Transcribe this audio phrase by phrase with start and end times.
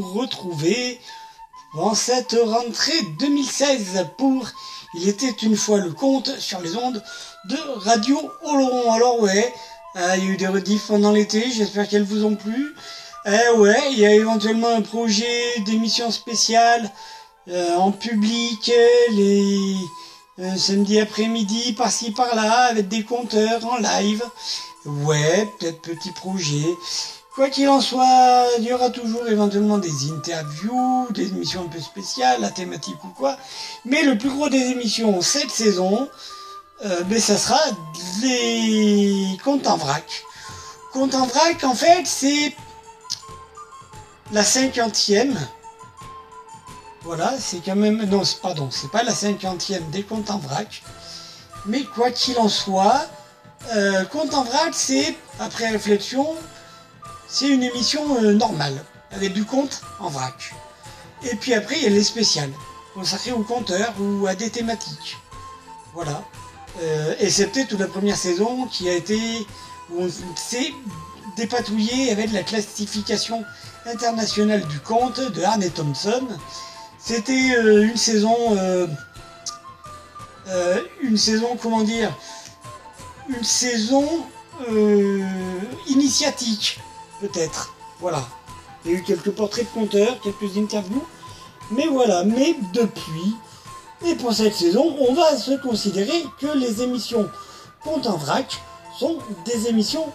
[0.00, 1.00] retrouver
[1.74, 4.48] en cette rentrée 2016 pour
[4.94, 7.02] Il était une fois le compte sur les ondes
[7.48, 8.92] de Radio Oloron.
[8.92, 9.52] Alors ouais,
[9.96, 12.74] euh, il y a eu des rediffs pendant l'été, j'espère qu'elles vous ont plu.
[13.26, 16.90] Eh ouais, il y a éventuellement un projet d'émission spéciale
[17.48, 18.70] euh, en public
[19.10, 19.76] les
[20.40, 24.22] euh, samedis après-midi par-ci par-là avec des compteurs en live.
[24.84, 26.66] Ouais, peut-être petit projet.
[27.34, 31.80] Quoi qu'il en soit, il y aura toujours éventuellement des interviews, des émissions un peu
[31.80, 33.36] spéciales, la thématique ou quoi.
[33.84, 36.08] Mais le plus gros des émissions cette saison,
[36.84, 37.58] euh, ben, ça sera
[38.22, 40.04] les comptes en vrac.
[40.92, 42.54] Comptes en vrac, en fait, c'est
[44.30, 45.36] la cinquantième.
[47.02, 48.04] Voilà, c'est quand même...
[48.04, 50.84] Non, pardon, c'est pas la cinquantième des comptes en vrac.
[51.66, 53.06] Mais quoi qu'il en soit,
[53.74, 56.36] euh, compte en vrac, c'est, après réflexion,
[57.34, 60.54] c'est une émission euh, normale, avec du compte en vrac.
[61.24, 62.52] Et puis après, il y a les spéciales,
[62.94, 65.16] consacrées aux compteurs ou à des thématiques.
[65.94, 66.22] Voilà.
[66.80, 69.18] Euh, excepté toute la première saison qui a été
[69.90, 70.72] où on s'est
[71.36, 73.42] dépatouillé avec la classification
[73.84, 76.28] internationale du compte de Arne Thompson.
[77.00, 78.56] C'était euh, une saison,
[81.02, 82.16] une saison, comment dire,
[83.28, 84.06] une saison
[85.88, 86.78] initiatique
[87.26, 87.74] peut-être.
[88.00, 88.22] Voilà.
[88.84, 91.04] Il y a eu quelques portraits de compteurs, quelques interviews.
[91.70, 93.34] Mais voilà, mais depuis,
[94.04, 97.28] et pour cette saison, on va se considérer que les émissions
[97.82, 98.62] Compte en vrac
[98.98, 100.06] sont des émissions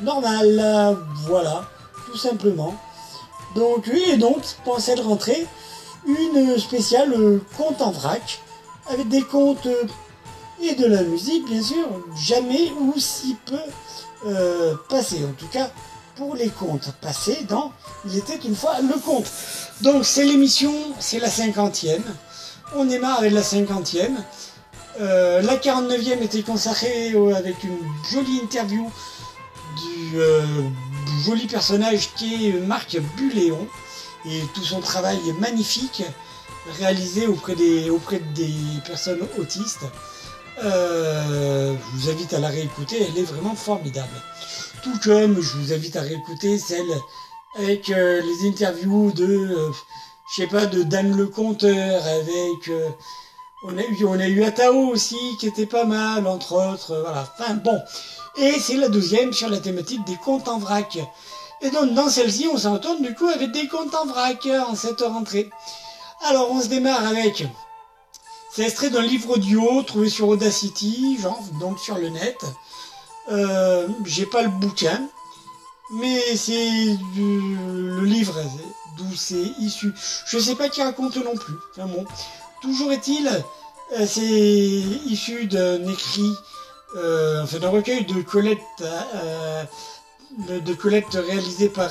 [0.00, 0.96] normales.
[1.26, 1.68] Voilà,
[2.06, 2.74] tout simplement.
[3.54, 5.46] Donc et donc, pour cette rentrée,
[6.06, 8.40] une spéciale Compte en vrac,
[8.88, 9.68] avec des comptes
[10.60, 11.86] et de la musique, bien sûr,
[12.16, 13.58] jamais ou si peu
[14.26, 15.24] euh, passé.
[15.24, 15.70] En tout cas,
[16.16, 17.72] pour les comptes passés dans
[18.06, 19.30] Il était une fois le compte.
[19.80, 22.04] Donc c'est l'émission, c'est la cinquantième.
[22.76, 24.22] On démarre avec la cinquantième.
[25.00, 27.78] Euh, la 49e était consacrée avec une
[28.10, 28.90] jolie interview
[29.76, 30.44] du euh,
[31.24, 33.66] joli personnage qui est Marc Buléon
[34.26, 36.04] et tout son travail magnifique
[36.78, 38.54] réalisé auprès des, auprès des
[38.86, 39.84] personnes autistes.
[40.62, 44.22] Euh, je vous invite à la réécouter, elle est vraiment formidable.
[44.82, 46.86] Tout comme je vous invite à réécouter celle
[47.56, 49.72] avec les interviews de,
[50.30, 52.70] je sais pas, de Dan le Conteur, avec
[53.66, 57.26] on a eu, on a eu Atao aussi, qui était pas mal, entre autres, voilà.
[57.38, 57.80] Enfin, bon.
[58.36, 60.98] Et c'est la douzième sur la thématique des comptes en vrac.
[61.62, 64.74] Et donc, dans celle-ci, on s'en retourne du coup avec des comptes en vrac en
[64.74, 65.48] cette rentrée.
[66.28, 67.44] Alors, on se démarre avec.
[68.54, 72.38] C'est extrait d'un livre audio trouvé sur Audacity, genre, donc sur le net.
[73.28, 75.08] Euh, j'ai pas le bouquin,
[75.92, 78.40] mais c'est le livre
[78.96, 79.92] d'où c'est issu.
[80.26, 81.54] Je sais pas qui raconte non plus.
[81.78, 82.04] Bon.
[82.62, 83.28] Toujours est-il,
[83.92, 86.32] euh, c'est issu d'un écrit,
[86.96, 89.64] euh, enfin d'un recueil de Colette, euh,
[90.48, 91.90] de Colette réalisé par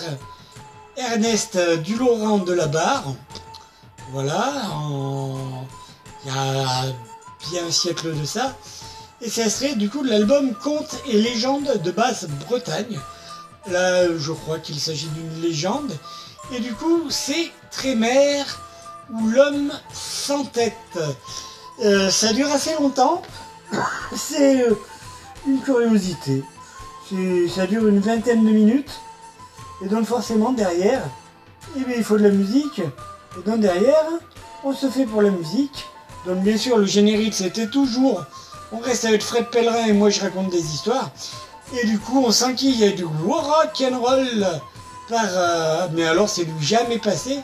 [0.97, 3.13] Ernest Dulaurent de la Barre.
[4.13, 4.51] Voilà,
[6.25, 6.85] il y a
[7.49, 8.55] bien un siècle de ça.
[9.21, 12.99] Et ça serait du coup l'album Contes et légendes de Basse-Bretagne.
[13.67, 15.91] Là, je crois qu'il s'agit d'une légende.
[16.51, 18.59] Et du coup, c'est très mère
[19.13, 20.99] ou l'homme sans tête.
[21.81, 23.21] Euh, ça dure assez longtemps.
[24.15, 24.75] C'est euh,
[25.47, 26.43] une curiosité.
[27.53, 28.99] Ça dure une vingtaine de minutes.
[29.83, 31.03] Et donc forcément derrière,
[31.75, 32.79] eh bien, il faut de la musique.
[32.79, 34.05] Et donc derrière,
[34.63, 35.85] on se fait pour la musique.
[36.25, 38.25] Donc bien sûr le générique c'était toujours.
[38.71, 41.11] On reste avec Fred Pellerin et moi je raconte des histoires.
[41.73, 44.47] Et du coup on sent qu'il y a du rock and roll
[45.09, 45.25] par.
[45.27, 47.39] Euh, mais alors c'est du jamais passé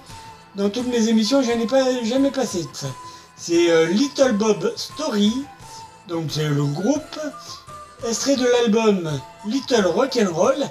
[0.55, 2.67] dans toutes mes émissions, je n'ai pas jamais passé.
[3.35, 5.45] C'est euh, Little Bob Story,
[6.07, 7.19] donc c'est le groupe,
[8.07, 9.09] extrait de l'album
[9.45, 10.65] Little Rock and Roll,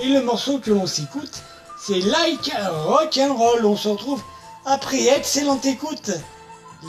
[0.00, 1.42] et le morceau que l'on s'écoute,
[1.80, 2.52] c'est Like
[2.86, 3.66] Rock and Roll.
[3.66, 4.22] On se retrouve
[4.64, 6.12] après excellente écoute.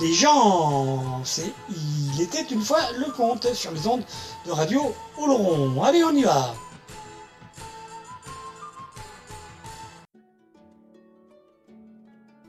[0.01, 4.03] Les gens, c'est il était une fois le conte sur les ondes
[4.45, 5.83] de radio Oloron.
[5.83, 6.55] Allez, on y va.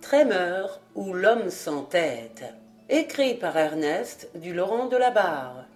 [0.00, 2.44] Tremeur ou L'homme sans tête,
[2.88, 5.66] écrit par Ernest du Laurent de la Barre.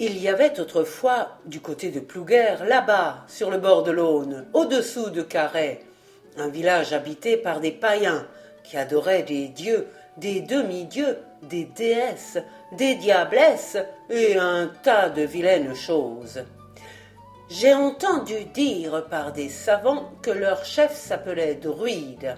[0.00, 5.10] Il y avait autrefois, du côté de Plouguer, là-bas, sur le bord de l'Aune, au-dessous
[5.10, 5.84] de Carhaix,
[6.36, 8.26] un village habité par des païens
[8.64, 9.86] qui adoraient des dieux,
[10.16, 12.38] des demi-dieux, des déesses,
[12.72, 13.78] des diablesses
[14.10, 16.44] et un tas de vilaines choses.
[17.50, 22.36] J'ai entendu dire par des savants que leur chef s'appelait Druide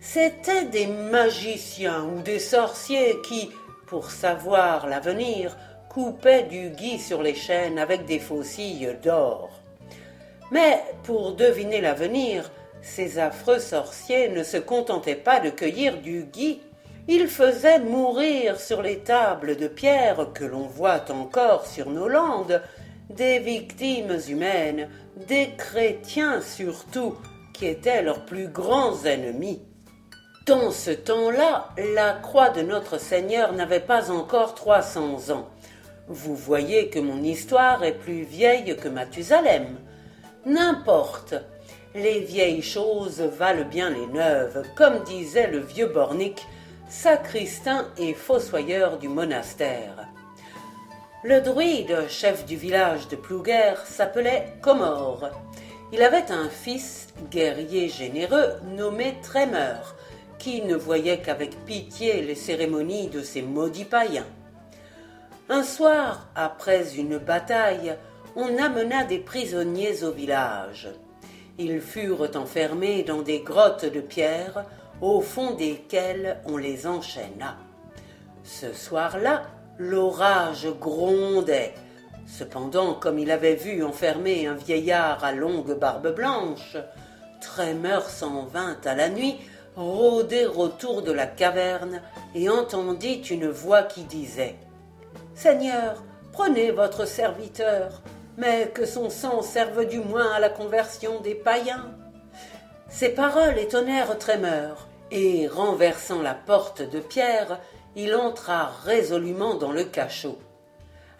[0.00, 3.50] c'étaient des magiciens ou des sorciers qui,
[3.86, 5.56] pour savoir l'avenir,
[5.88, 9.50] coupaient du gui sur les chaînes avec des faucilles d'or.
[10.52, 12.50] Mais pour deviner l'avenir,
[12.82, 16.60] ces affreux sorciers ne se contentaient pas de cueillir du gui,
[17.08, 22.62] ils faisaient mourir sur les tables de pierre que l'on voit encore sur nos landes
[23.10, 24.88] des victimes humaines,
[25.28, 27.14] des chrétiens surtout,
[27.52, 29.62] qui étaient leurs plus grands ennemis.
[30.46, 35.48] Dans ce temps-là, la croix de notre Seigneur n'avait pas encore trois cents ans.
[36.08, 39.78] Vous voyez que mon histoire est plus vieille que Mathusalem.
[40.44, 41.34] N'importe.
[41.94, 46.46] Les vieilles choses valent bien les neuves, comme disait le vieux Bornic,
[46.88, 50.08] sacristain et fossoyeur du monastère.
[51.24, 55.30] Le druide, chef du village de Plouguer, s'appelait Comore.
[55.92, 59.96] Il avait un fils, guerrier généreux, nommé Trémeur,
[60.38, 64.26] qui ne voyait qu'avec pitié les cérémonies de ces maudits païens.
[65.48, 67.96] Un soir, après une bataille,
[68.36, 70.88] on amena des prisonniers au village.
[71.58, 74.64] Ils furent enfermés dans des grottes de pierre,
[75.00, 77.56] au fond desquelles on les enchaîna.
[78.44, 79.42] Ce soir-là,
[79.78, 81.74] l'orage grondait.
[82.26, 86.76] Cependant, comme il avait vu enfermer un vieillard à longue barbe blanche,
[87.40, 89.36] Trémeur s'en vint à la nuit
[89.76, 92.00] rôder autour de la caverne
[92.34, 94.56] et entendit une voix qui disait
[95.34, 98.02] Seigneur, prenez votre serviteur,
[98.38, 101.90] mais que son sang serve du moins à la conversion des païens.
[102.98, 107.60] Ces paroles étonnèrent Trémeur, et renversant la porte de pierre,
[107.94, 110.38] il entra résolument dans le cachot.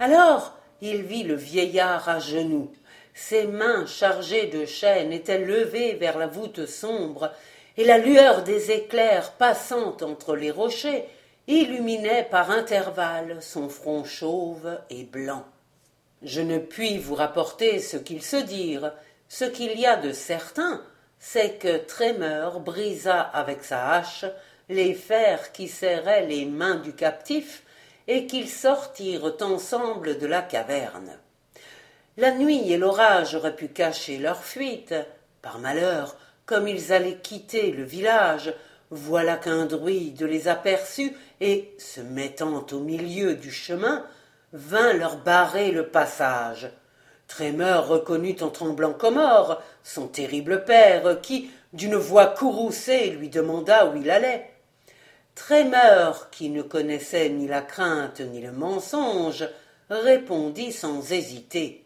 [0.01, 2.73] Alors il vit le vieillard à genoux.
[3.13, 7.31] Ses mains chargées de chaînes étaient levées vers la voûte sombre,
[7.77, 11.05] et la lueur des éclairs passant entre les rochers
[11.47, 15.45] illuminait par intervalles son front chauve et blanc.
[16.23, 18.95] Je ne puis vous rapporter ce qu'ils se dirent.
[19.29, 20.81] Ce qu'il y a de certain,
[21.29, 24.25] c'est que Trémeur brisa avec sa hache
[24.69, 27.65] les fers qui serraient les mains du captif
[28.07, 31.19] et qu'ils sortirent ensemble de la caverne.
[32.17, 34.95] La nuit et l'orage auraient pu cacher leur fuite.
[35.43, 36.17] Par malheur,
[36.47, 38.55] comme ils allaient quitter le village,
[38.91, 44.07] voilà qu'un druide les aperçut et, se mettant au milieu du chemin,
[44.53, 46.71] vint leur barrer le passage.
[47.29, 53.97] Trémeur reconnut en tremblant Comore, son terrible père, qui, d'une voix courroucée, lui demanda où
[53.97, 54.51] il allait.
[55.35, 59.47] Trémeur, qui ne connaissait ni la crainte ni le mensonge,
[59.91, 61.85] répondit sans hésiter.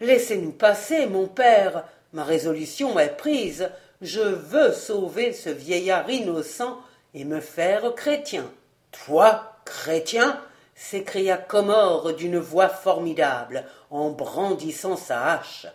[0.00, 1.84] Laissez-nous passer, mon père.
[2.12, 3.70] Ma résolution est prise.
[4.02, 6.78] Je veux sauver ce vieillard innocent
[7.14, 8.50] et me faire chrétien.
[8.90, 10.42] Toi, chrétien?
[10.82, 15.66] S'écria Comore d'une voix formidable, en brandissant sa hache.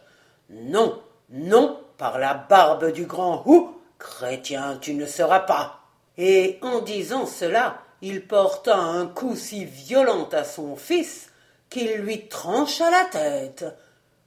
[0.49, 5.79] Non, non, par la barbe du grand Hou, chrétien tu ne seras pas.
[6.17, 11.29] Et en disant cela, il porta un coup si violent à son fils
[11.69, 13.65] qu'il lui trancha la tête.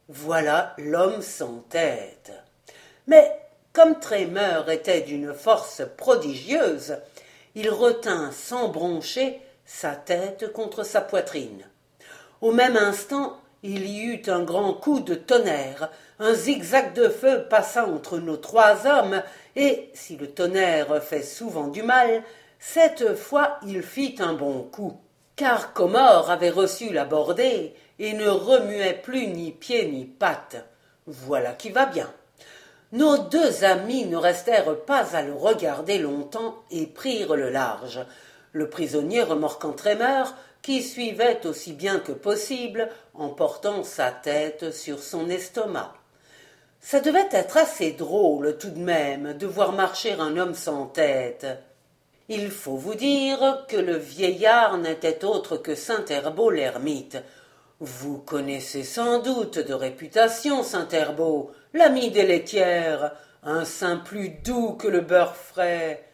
[0.08, 2.32] Voilà l'homme sans tête.
[3.06, 3.38] Mais
[3.72, 6.96] comme Trémeur était d'une force prodigieuse,
[7.54, 9.40] il retint sans broncher
[9.72, 11.64] sa tête contre sa poitrine.
[12.40, 17.46] Au même instant, il y eut un grand coup de tonnerre, un zigzag de feu
[17.48, 19.22] passa entre nos trois hommes,
[19.54, 22.24] et, si le tonnerre fait souvent du mal,
[22.58, 24.98] cette fois il fit un bon coup.
[25.36, 30.56] Car Comore avait reçu la bordée et ne remuait plus ni pied ni patte.
[31.06, 32.10] Voilà qui va bien.
[32.92, 38.00] Nos deux amis ne restèrent pas à le regarder longtemps et prirent le large.
[38.52, 45.02] Le prisonnier remorquant Trémeur, qui suivait aussi bien que possible en portant sa tête sur
[45.02, 45.94] son estomac.
[46.80, 51.46] Ça devait être assez drôle tout de même de voir marcher un homme sans tête.
[52.28, 57.18] Il faut vous dire que le vieillard n'était autre que Saint Herbeau l'ermite.
[57.80, 64.74] Vous connaissez sans doute de réputation Saint Herbeau, l'ami des laitières, un saint plus doux
[64.74, 66.04] que le beurre frais.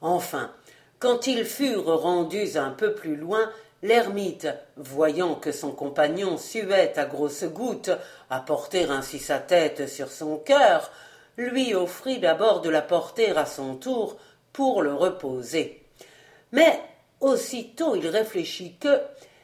[0.00, 0.52] Enfin,
[0.98, 3.50] quand ils furent rendus un peu plus loin,
[3.82, 7.90] l'ermite, voyant que son compagnon suait à grosses gouttes
[8.30, 10.90] à porter ainsi sa tête sur son cœur,
[11.36, 14.16] lui offrit d'abord de la porter à son tour
[14.52, 15.84] pour le reposer.
[16.50, 16.80] Mais
[17.20, 19.00] aussitôt il réfléchit que,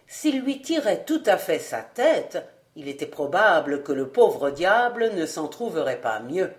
[0.09, 2.45] s'il lui tirait tout à fait sa tête,
[2.77, 6.51] il était probable que le pauvre diable ne s'en trouverait pas mieux.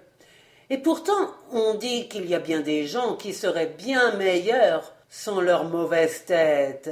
[0.70, 5.40] Et pourtant, on dit qu'il y a bien des gens qui seraient bien meilleurs sans
[5.40, 6.90] leur mauvaise tête.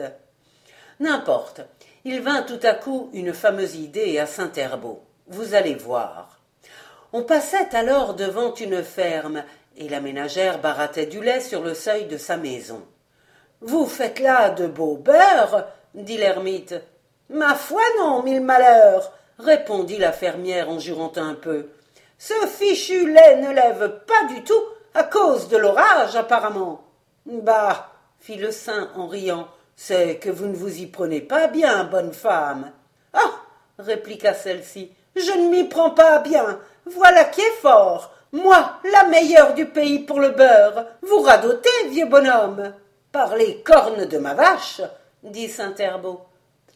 [1.00, 1.62] N'importe.
[2.06, 5.02] Il vint tout à coup une fameuse idée à Saint-Herbeau.
[5.28, 6.40] Vous allez voir.
[7.14, 9.44] On passait alors devant une ferme,
[9.78, 12.84] et la ménagère barattait du lait sur le seuil de sa maison.
[13.62, 16.76] Vous faites là de beaux beurres dit l'ermite.
[17.30, 21.70] Ma foi non, mille malheurs répondit la fermière en jurant un peu.
[22.18, 26.84] Ce fichu lait ne lève pas du tout à cause de l'orage, apparemment.
[27.26, 27.90] Bah,
[28.20, 32.14] fit le saint en riant, c'est que vous ne vous y prenez pas bien, bonne
[32.14, 32.72] femme.
[33.14, 33.32] Ah
[33.80, 36.60] répliqua celle-ci, je ne m'y prends pas bien.
[36.86, 38.12] Voilà qui est fort.
[38.32, 40.86] Moi, la meilleure du pays pour le beurre.
[41.02, 42.74] Vous radotez, vieux bonhomme.
[43.12, 44.82] Par les cornes de ma vache,
[45.24, 46.22] dit Saint Herbeau.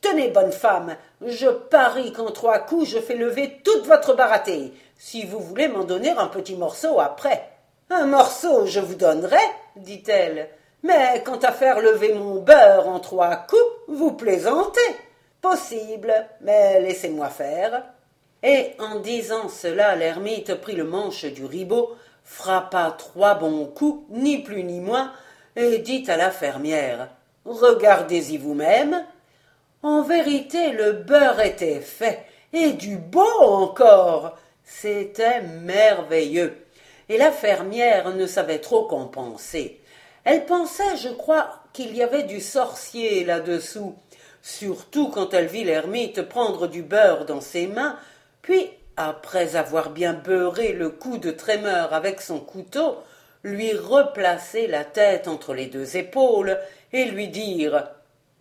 [0.01, 5.25] Tenez, bonne femme, je parie qu'en trois coups je fais lever toute votre baratée, si
[5.25, 7.49] vous voulez m'en donner un petit morceau après.
[7.89, 9.37] Un morceau je vous donnerai,
[9.75, 10.49] dit-elle,
[10.83, 14.79] mais quant à faire lever mon beurre en trois coups, vous plaisantez.
[15.41, 17.83] Possible, mais laissez-moi faire.
[18.43, 24.39] Et en disant cela, l'ermite prit le manche du ribot, frappa trois bons coups, ni
[24.39, 25.11] plus ni moins,
[25.55, 27.09] et dit à la fermière
[27.45, 29.05] Regardez-y vous-même.
[29.81, 34.37] En vérité, le beurre était fait, et du beau encore.
[34.69, 36.57] C'était merveilleux.
[37.09, 39.79] Et la fermière ne savait trop qu'en penser.
[40.25, 43.95] Elle pensait, je crois, qu'il y avait du sorcier là-dessous,
[44.41, 47.97] surtout quand elle vit l'ermite prendre du beurre dans ses mains,
[48.41, 52.97] puis, après avoir bien beurré le cou de Trémeur avec son couteau,
[53.43, 56.59] lui replacer la tête entre les deux épaules
[56.91, 57.87] et lui dire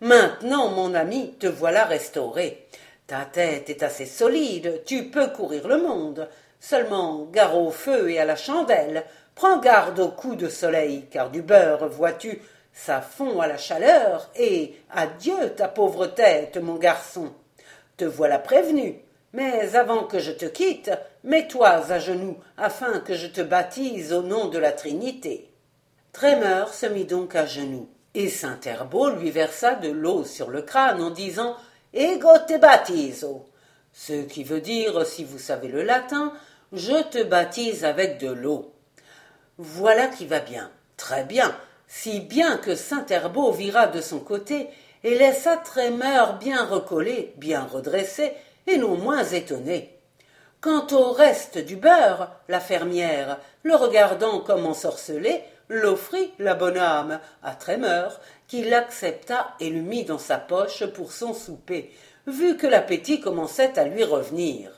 [0.01, 2.67] Maintenant, mon ami, te voilà restauré.
[3.07, 6.27] Ta tête est assez solide, tu peux courir le monde.
[6.59, 11.29] Seulement, gare au feu et à la chandelle, prends garde au coup de soleil, car
[11.29, 12.41] du beurre, vois-tu,
[12.73, 17.31] Ça fond à la chaleur, et adieu ta pauvre tête, mon garçon.
[17.95, 19.01] Te voilà prévenu.
[19.31, 20.91] Mais avant que je te quitte,
[21.23, 25.49] mets-toi à genoux, afin que je te baptise au nom de la Trinité.
[26.11, 30.61] Trémeur se mit donc à genoux, et saint Herbeau lui versa de l'eau sur le
[30.61, 31.55] crâne en disant
[31.97, 33.47] Ego te baptizo
[33.97, 36.31] ce qui veut dire, si vous savez le latin,
[36.71, 38.71] je te baptise avec de l'eau.
[39.57, 41.55] Voilà qui va bien, très bien,
[41.87, 44.69] si bien que saint Herbeau vira de son côté
[45.03, 48.33] et laissa Trémeur bien recollé, bien redressé,
[48.67, 49.97] et non moins étonné.
[50.61, 57.19] Quant au reste du beurre, la fermière, le regardant comme ensorcelé, l'offrit, la bonne âme,
[57.41, 61.91] à Trémeur, qui l'accepta et le mit dans sa poche pour son souper,
[62.25, 64.71] vu que l'appétit commençait à lui revenir.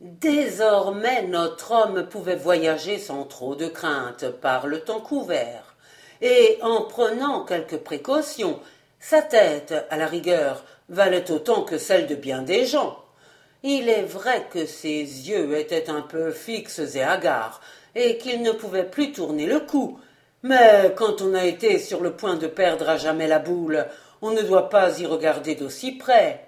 [0.00, 5.74] Désormais notre homme pouvait voyager sans trop de crainte par le temps couvert,
[6.20, 8.60] et en prenant quelques précautions,
[8.98, 12.98] sa tête, à la rigueur, valait autant que celle de bien des gens.
[13.62, 17.60] Il est vrai que ses yeux étaient un peu fixes et hagards,
[17.94, 19.98] et qu'il ne pouvait plus tourner le cou,
[20.42, 23.86] mais quand on a été sur le point de perdre à jamais la boule,
[24.22, 26.46] on ne doit pas y regarder d'aussi près.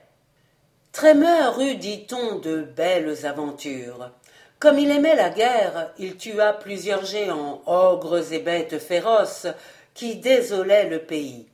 [0.92, 4.10] Trémeur eut, dit-on, de belles aventures.
[4.58, 9.46] Comme il aimait la guerre, il tua plusieurs géants, ogres et bêtes féroces,
[9.94, 11.46] qui désolaient le pays.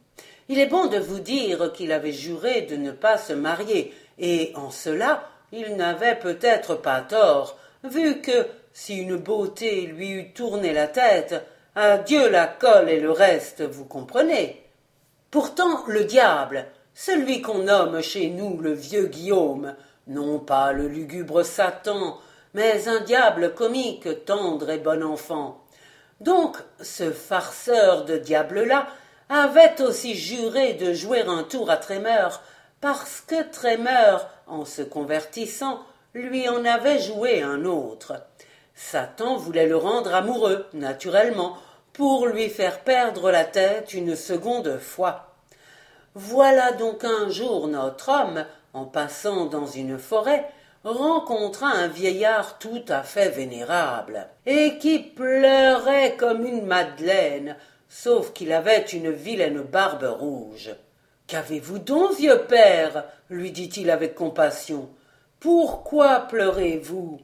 [0.49, 4.53] Il est bon de vous dire qu'il avait juré de ne pas se marier, et
[4.55, 10.73] en cela il n'avait peut-être pas tort, vu que, si une beauté lui eût tourné
[10.73, 14.65] la tête, adieu la colle et le reste, vous comprenez.
[15.31, 19.75] Pourtant le diable, celui qu'on nomme chez nous le vieux Guillaume,
[20.07, 22.19] non pas le lugubre Satan,
[22.55, 25.61] mais un diable comique, tendre et bon enfant.
[26.21, 28.87] Donc ce farceur de diable-là
[29.29, 32.43] avait aussi juré de jouer un tour à Trémeur,
[32.81, 35.81] parce que Trémeur, en se convertissant,
[36.13, 38.13] lui en avait joué un autre.
[38.75, 41.57] Satan voulait le rendre amoureux, naturellement,
[41.95, 45.35] pour lui faire perdre la tête une seconde fois.
[46.15, 50.45] Voilà donc un jour notre homme, en passant dans une forêt,
[50.85, 57.57] rencontra un vieillard tout à fait vénérable, et qui pleurait comme une madeleine,
[57.89, 60.75] sauf qu'il avait une vilaine barbe rouge.
[61.27, 63.05] Qu'avez-vous donc, vieux père?
[63.31, 64.91] lui dit-il avec compassion.
[65.41, 67.21] Pourquoi pleurez-vous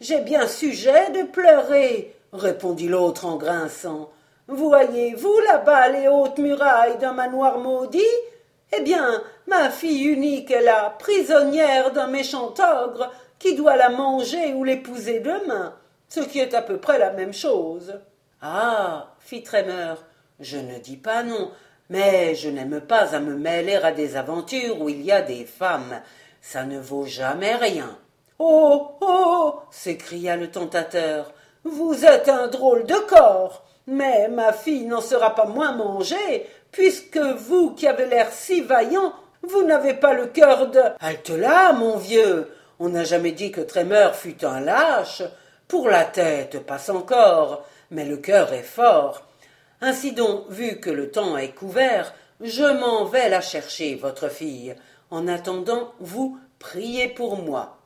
[0.00, 4.10] J'ai bien sujet de pleurer, répondit l'autre en grinçant.
[4.48, 8.00] Voyez-vous là-bas les hautes murailles d'un manoir maudit?
[8.76, 14.54] Eh bien, ma fille unique est là, prisonnière d'un méchant ogre qui doit la manger
[14.54, 15.74] ou l'épouser demain,
[16.08, 18.00] ce qui est à peu près la même chose.
[18.40, 20.04] Ah, fit Trémeur,
[20.40, 21.50] je ne dis pas non,
[21.90, 25.44] mais je n'aime pas à me mêler à des aventures où il y a des
[25.44, 26.00] femmes.
[26.40, 27.98] Ça ne vaut jamais rien.
[28.38, 28.90] Oh.
[29.00, 29.60] Oh.
[29.70, 31.32] s'écria le tentateur.
[31.66, 33.64] Vous êtes un drôle de corps.
[33.88, 39.12] Mais ma fille n'en sera pas moins mangée, puisque vous qui avez l'air si vaillant,
[39.42, 40.80] vous n'avez pas le cœur de.
[41.00, 42.52] Halte là, mon vieux.
[42.78, 45.22] On n'a jamais dit que Trémeur fût un lâche.
[45.66, 49.22] Pour la tête, passe encore, mais le cœur est fort.
[49.80, 54.76] Ainsi donc, vu que le temps est couvert, je m'en vais la chercher, votre fille.
[55.10, 57.76] En attendant, vous priez pour moi.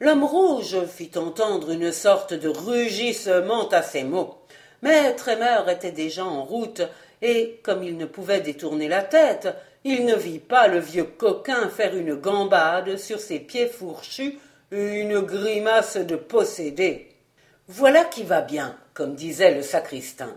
[0.00, 4.38] L'homme rouge fit entendre une sorte de rugissement à ces mots.
[4.82, 6.82] Mais Trémeur était déjà en route,
[7.22, 9.48] et, comme il ne pouvait détourner la tête,
[9.84, 14.38] il ne vit pas le vieux coquin faire une gambade sur ses pieds fourchus,
[14.70, 17.08] une grimace de possédé.
[17.68, 20.34] Voilà qui va bien, comme disait le sacristain.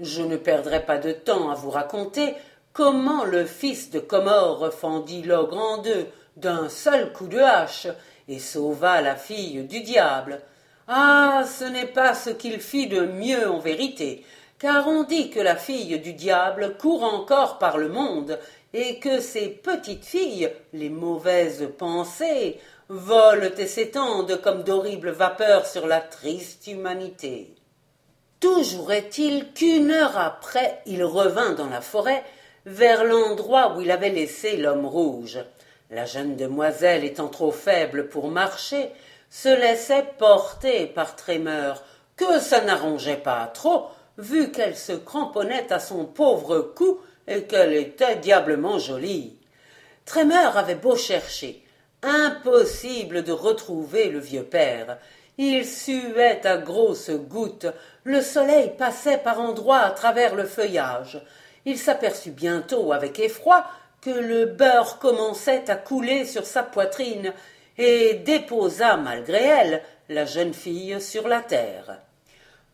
[0.00, 2.34] Je ne perdrai pas de temps à vous raconter
[2.72, 7.88] comment le fils de Comore fendit l'ogre en deux d'un seul coup de hache
[8.28, 10.40] et sauva la fille du diable,
[10.88, 11.44] ah.
[11.46, 14.24] Ce n'est pas ce qu'il fit de mieux en vérité,
[14.58, 18.38] car on dit que la fille du diable court encore par le monde,
[18.74, 22.58] et que ses petites filles, les mauvaises pensées,
[22.88, 27.54] volent et s'étendent comme d'horribles vapeurs sur la triste humanité.
[28.40, 32.24] Toujours est-il qu'une heure après il revint dans la forêt,
[32.66, 35.38] vers l'endroit où il avait laissé l'homme rouge.
[35.92, 38.88] La jeune demoiselle étant trop faible pour marcher,
[39.28, 41.84] se laissait porter par Trémeur,
[42.16, 47.74] que ça n'arrangeait pas trop, vu qu'elle se cramponnait à son pauvre cou et qu'elle
[47.74, 49.38] était diablement jolie.
[50.06, 51.62] Trémeur avait beau chercher,
[52.02, 54.96] impossible de retrouver le vieux père.
[55.36, 57.66] Il suait à grosses gouttes,
[58.04, 61.20] le soleil passait par endroits à travers le feuillage,
[61.64, 63.64] il s'aperçut bientôt avec effroi
[64.02, 67.32] que le beurre commençait à couler sur sa poitrine,
[67.78, 72.00] et déposa malgré elle la jeune fille sur la terre.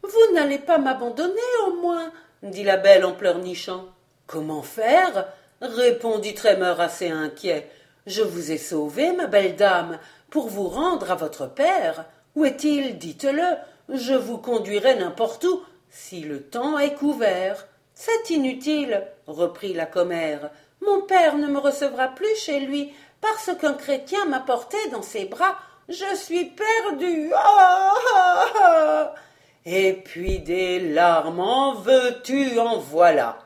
[0.02, 1.34] Vous n'allez pas m'abandonner
[1.66, 2.10] au moins,
[2.42, 3.84] dit la belle en pleurnichant.
[4.26, 5.28] Comment faire?
[5.60, 7.68] répondit Trémeur assez inquiet.
[8.06, 9.98] Je vous ai sauvée, ma belle dame,
[10.30, 12.06] pour vous rendre à votre père.
[12.36, 12.98] Où est-il?
[12.98, 13.56] Dites-le.
[13.88, 17.66] Je vous conduirai n'importe où, si le temps est couvert.
[17.94, 20.50] C'est inutile, reprit la commère.
[20.80, 25.24] Mon père ne me recevra plus chez lui, parce qu'un chrétien m'a porté dans ses
[25.24, 25.56] bras.
[25.88, 27.30] Je suis perdue.
[27.34, 29.14] Ah, ah, ah.
[29.64, 33.38] Et puis des larmes en veux-tu, en voilà.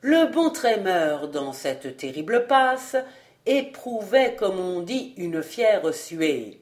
[0.00, 2.96] Le bon Trémeur, dans cette terrible passe,
[3.46, 6.60] éprouvait, comme on dit, une fière suée.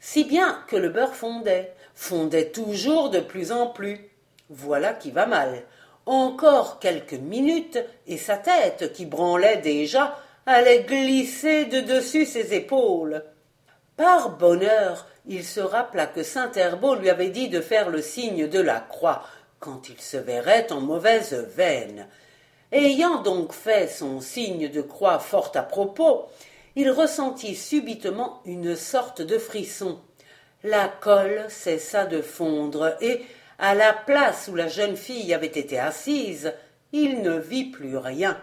[0.00, 4.10] Si bien que le beurre fondait, fondait toujours de plus en plus.
[4.48, 5.62] Voilà qui va mal.
[6.06, 13.22] Encore quelques minutes, et sa tête, qui branlait déjà, allait glisser de dessus ses épaules.
[13.96, 18.48] Par bonheur, il se rappela que saint Herbeau lui avait dit de faire le signe
[18.48, 19.22] de la croix
[19.58, 22.06] quand il se verrait en mauvaise veine.
[22.72, 26.26] Ayant donc fait son signe de croix fort à propos,
[26.76, 29.98] il ressentit subitement une sorte de frisson.
[30.64, 33.22] La colle cessa de fondre, et,
[33.60, 36.54] à la place où la jeune fille avait été assise,
[36.92, 38.36] il ne vit plus rien.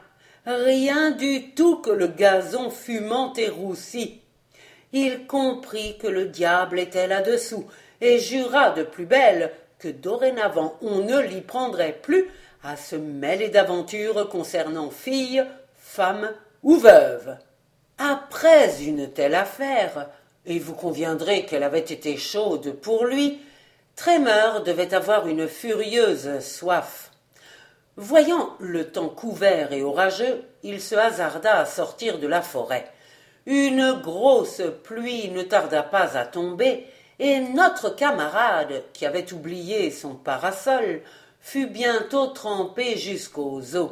[0.45, 4.21] Rien du tout que le gazon fumant et roussi.
[4.93, 7.65] Il comprit que le diable était là-dessous,
[7.99, 12.29] et jura de plus belle que dorénavant on ne l'y prendrait plus
[12.63, 17.35] à se mêler d'aventures concernant filles, femmes ou veuves.
[17.97, 20.09] Après une telle affaire,
[20.45, 23.39] et vous conviendrez qu'elle avait été chaude pour lui,
[23.97, 27.09] Trémeur devait avoir une furieuse soif.
[27.95, 32.85] Voyant le temps couvert et orageux, il se hasarda à sortir de la forêt.
[33.47, 36.85] Une grosse pluie ne tarda pas à tomber,
[37.17, 41.01] et notre camarade, qui avait oublié son parasol,
[41.41, 43.91] fut bientôt trempé jusqu'aux os.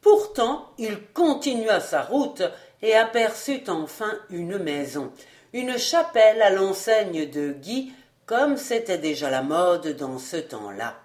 [0.00, 2.42] Pourtant, il continua sa route
[2.82, 5.12] et aperçut enfin une maison,
[5.52, 7.92] une chapelle à l'enseigne de Guy,
[8.26, 10.96] comme c'était déjà la mode dans ce temps-là.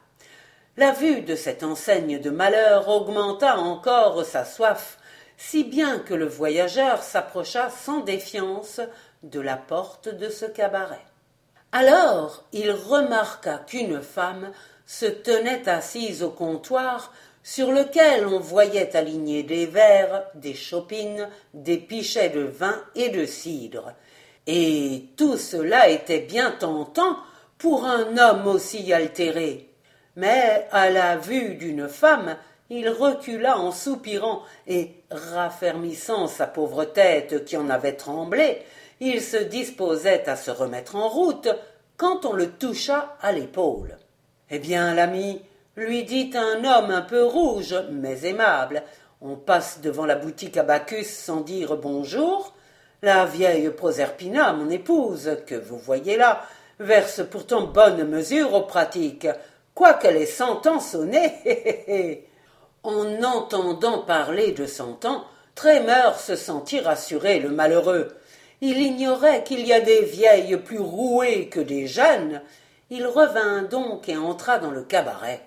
[0.78, 4.98] La vue de cette enseigne de malheur augmenta encore sa soif,
[5.38, 8.82] si bien que le voyageur s'approcha sans défiance
[9.22, 11.06] de la porte de ce cabaret.
[11.72, 14.52] Alors il remarqua qu'une femme
[14.86, 21.78] se tenait assise au comptoir sur lequel on voyait aligner des verres, des chopines, des
[21.78, 23.94] pichets de vin et de cidre.
[24.48, 27.18] Et tout cela était bien tentant
[27.58, 29.70] pour un homme aussi altéré.
[30.16, 32.38] Mais à la vue d'une femme,
[32.70, 38.62] il recula en soupirant et, raffermissant sa pauvre tête qui en avait tremblé,
[39.00, 41.50] il se disposait à se remettre en route
[41.98, 43.98] quand on le toucha à l'épaule.
[44.50, 45.42] Eh bien, l'ami,
[45.76, 48.84] lui dit un homme un peu rouge, mais aimable.
[49.22, 52.54] On passe devant la boutique à Bacchus sans dire bonjour.
[53.04, 56.46] La vieille Proserpina, mon épouse, que vous voyez là,
[56.80, 59.28] verse pourtant bonne mesure aux pratiques,
[59.74, 62.28] quoiqu'elle ait cent ans sonné.
[62.84, 68.16] en entendant parler de cent ans, Trémeur se sentit rassuré, le malheureux.
[68.62, 72.44] Il ignorait qu'il y a des vieilles plus rouées que des jeunes,
[72.92, 75.42] il revint donc et entra dans le cabaret.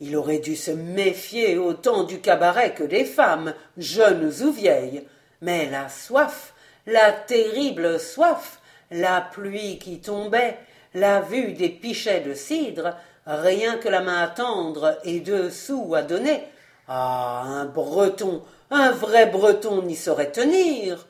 [0.00, 5.04] Il aurait dû se méfier autant du cabaret que des femmes, jeunes ou vieilles.
[5.42, 6.54] Mais la soif,
[6.90, 10.58] la terrible soif, la pluie qui tombait,
[10.94, 15.94] la vue des pichets de cidre, rien que la main à tendre et deux sous
[15.94, 16.42] à donner.
[16.88, 17.42] Ah.
[17.44, 21.06] Un breton, un vrai breton n'y saurait tenir.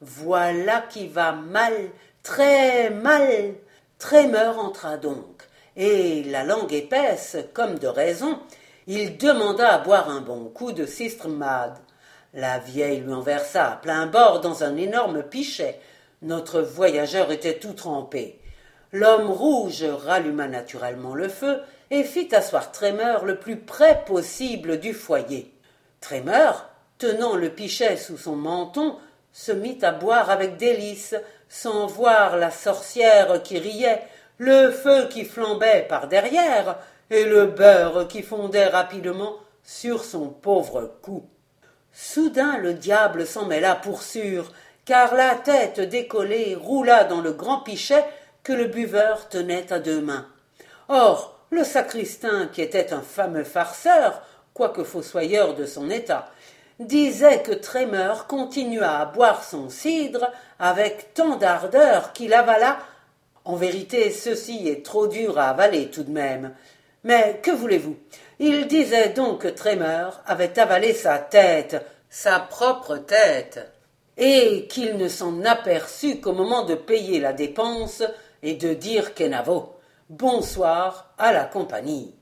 [0.00, 1.74] Voilà qui va mal,
[2.22, 3.54] très mal.
[3.98, 5.42] Trémeur entra donc,
[5.76, 8.38] et, la langue épaisse, comme de raison,
[8.86, 11.76] il demanda à boire un bon coup de cistremade.
[12.32, 15.80] La vieille lui en versa à plein bord dans un énorme pichet.
[16.22, 18.38] Notre voyageur était tout trempé.
[18.92, 24.94] L'homme rouge ralluma naturellement le feu et fit asseoir Trémeur le plus près possible du
[24.94, 25.52] foyer.
[26.00, 28.96] Trémeur, tenant le pichet sous son menton,
[29.32, 31.16] se mit à boire avec délice,
[31.48, 34.02] sans voir la sorcière qui riait,
[34.38, 36.78] le feu qui flambait par derrière,
[37.10, 41.28] et le beurre qui fondait rapidement sur son pauvre cou.
[41.92, 44.52] Soudain le diable s'en mêla pour sûr,
[44.84, 48.04] car la tête décollée roula dans le grand pichet
[48.42, 50.26] que le buveur tenait à deux mains.
[50.88, 54.22] Or, le sacristain, qui était un fameux farceur,
[54.54, 56.30] quoique fossoyeur de son état,
[56.78, 62.78] disait que Trémeur continua à boire son cidre avec tant d'ardeur qu'il avala.
[63.44, 66.54] En vérité, ceci est trop dur à avaler tout de même.
[67.04, 67.96] Mais que voulez-vous?
[68.42, 73.70] Il disait donc que Trémeur avait avalé sa tête, sa propre tête,
[74.16, 78.02] et qu'il ne s'en aperçut qu'au moment de payer la dépense
[78.42, 79.76] et de dire Kenavo.
[80.08, 82.14] Bonsoir à la compagnie.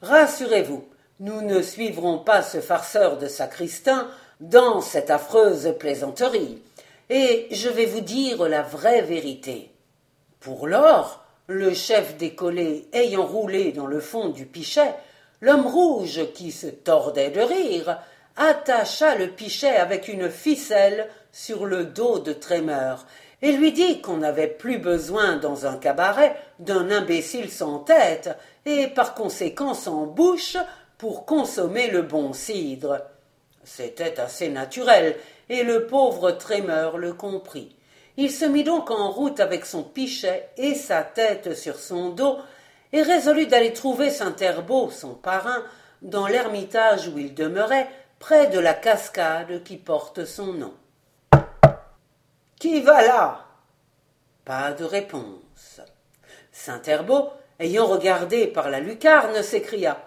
[0.00, 6.62] Rassurez-vous, nous ne suivrons pas ce farceur de sacristain dans cette affreuse plaisanterie,
[7.10, 9.72] et je vais vous dire la vraie vérité.
[10.38, 14.94] Pour lors, le chef décollé ayant roulé dans le fond du pichet,
[15.42, 17.98] l'homme rouge, qui se tordait de rire,
[18.36, 23.04] attacha le pichet avec une ficelle sur le dos de Trémeur,
[23.42, 28.30] et lui dit qu'on n'avait plus besoin dans un cabaret d'un imbécile sans tête,
[28.64, 30.56] et par conséquent sans bouche,
[30.96, 33.00] pour consommer le bon cidre.
[33.64, 35.16] C'était assez naturel,
[35.48, 37.74] et le pauvre Trémeur le comprit.
[38.16, 42.38] Il se mit donc en route avec son pichet et sa tête sur son dos,
[42.92, 45.62] et résolut d'aller trouver Saint Herbeau, son parrain,
[46.02, 50.74] dans l'ermitage où il demeurait, près de la cascade qui porte son nom.
[52.58, 53.46] Qui va là?
[54.44, 55.80] Pas de réponse.
[56.52, 59.98] Saint Herbeau, ayant regardé par la lucarne, s'écria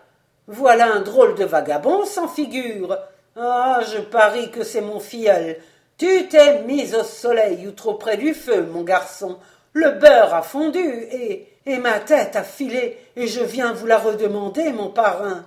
[0.48, 2.98] voilà un drôle de vagabond sans figure.
[3.36, 5.58] Ah, je parie que c'est mon filleul.
[5.98, 9.40] Tu t'es mis au soleil ou trop près du feu, mon garçon.
[9.74, 10.80] Le beurre a fondu
[11.12, 15.46] et, et ma tête a filé, et je viens vous la redemander, mon parrain.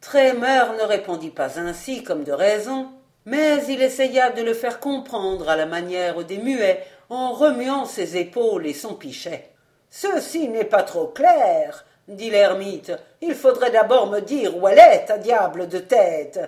[0.00, 2.88] Trémeur ne répondit pas ainsi comme de raison,
[3.24, 8.16] mais il essaya de le faire comprendre à la manière des muets en remuant ses
[8.16, 9.50] épaules et son pichet.
[9.90, 15.06] Ceci n'est pas trop clair dit l'ermite, il faudrait d'abord me dire où elle est,
[15.06, 16.40] ta diable de tête.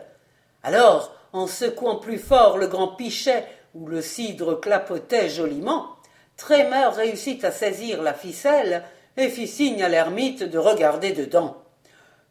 [0.62, 5.93] Alors, en secouant plus fort le grand pichet où le cidre clapotait joliment,
[6.36, 8.82] Trémeur réussit à saisir la ficelle
[9.16, 11.56] et fit signe à l'ermite de regarder dedans.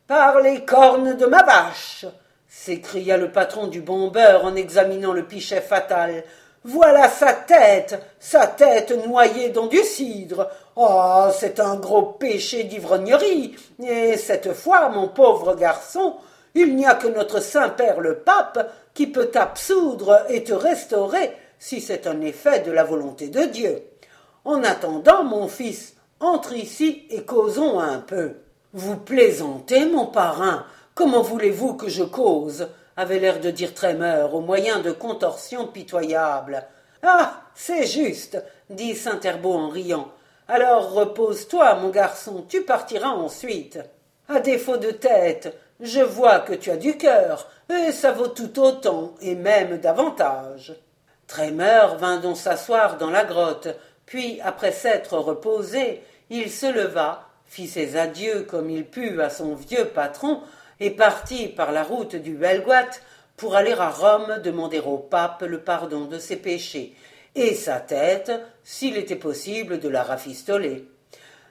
[0.07, 2.05] Par les cornes de ma vache
[2.47, 6.23] s'écria le patron du bombeur en examinant le pichet fatal.
[6.65, 10.49] Voilà sa tête, sa tête noyée dans du cidre.
[10.75, 13.55] Oh, c'est un gros péché d'ivrognerie.
[13.83, 16.17] Et cette fois, mon pauvre garçon,
[16.53, 21.81] il n'y a que notre Saint-Père le Pape qui peut t'absoudre et te restaurer si
[21.81, 23.81] c'est un effet de la volonté de Dieu.
[24.45, 28.33] En attendant, mon fils, entre ici et causons un peu.
[28.73, 30.65] Vous plaisantez, mon parrain.
[30.95, 36.63] Comment voulez-vous que je cause avait l'air de dire Trémeur au moyen de contorsions pitoyables.
[37.01, 37.39] Ah.
[37.55, 40.11] C'est juste, dit Saint Herbeau en riant.
[40.47, 43.79] Alors repose-toi, mon garçon, tu partiras ensuite.
[44.27, 48.59] À défaut de tête, je vois que tu as du cœur, et ça vaut tout
[48.59, 50.73] autant, et même davantage.
[51.27, 53.67] Trémeur vint donc s'asseoir dans la grotte,
[54.05, 59.55] puis, après s'être reposé, il se leva, fit ses adieux comme il put à son
[59.55, 60.41] vieux patron,
[60.79, 62.89] et partit par la route du Belgoat
[63.37, 66.93] pour aller à Rome demander au pape le pardon de ses péchés,
[67.35, 68.31] et sa tête,
[68.63, 70.87] s'il était possible de la rafistoler.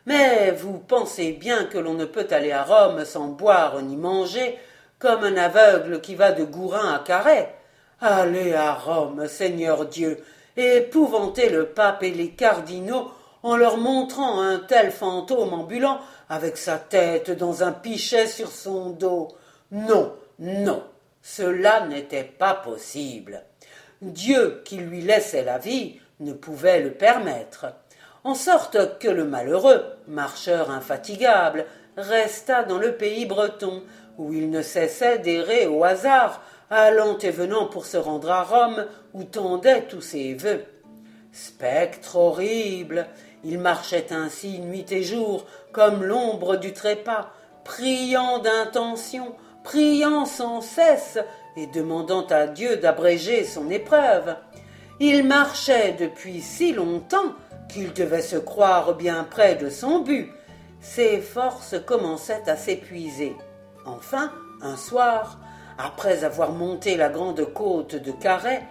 [0.07, 4.59] Mais vous pensez bien que l'on ne peut aller à Rome sans boire ni manger,
[4.99, 7.55] comme un aveugle qui va de Gourin à Carhaix.
[8.01, 10.19] Allez à Rome, Seigneur Dieu,
[10.57, 13.11] et épouvantez le pape et les cardinaux
[13.43, 18.91] en leur montrant un tel fantôme ambulant avec sa tête dans un pichet sur son
[18.91, 19.29] dos.
[19.71, 20.83] Non, non,
[21.23, 23.43] cela n'était pas possible.
[24.01, 27.67] Dieu, qui lui laissait la vie, ne pouvait le permettre.
[28.25, 33.83] En sorte que le malheureux, marcheur infatigable, resta dans le pays breton,
[34.19, 38.87] où il ne cessait d'errer au hasard, allant et venant pour se rendre à Rome,
[39.13, 40.65] où tendaient tous ses vœux.
[41.31, 43.07] Spectre horrible,
[43.45, 47.31] il marchait ainsi nuit et jour, comme l'ombre du trépas,
[47.65, 51.19] priant d'intention, priant sans cesse,
[51.57, 54.35] et demandant à Dieu d'abréger son épreuve.
[54.99, 57.35] Il marchait depuis si longtemps
[57.69, 60.33] qu'il devait se croire bien près de son but.
[60.81, 63.37] Ses forces commençaient à s'épuiser.
[63.85, 64.33] Enfin,
[64.63, 65.39] un soir,
[65.79, 68.63] après avoir monté la grande côte de Carhaix,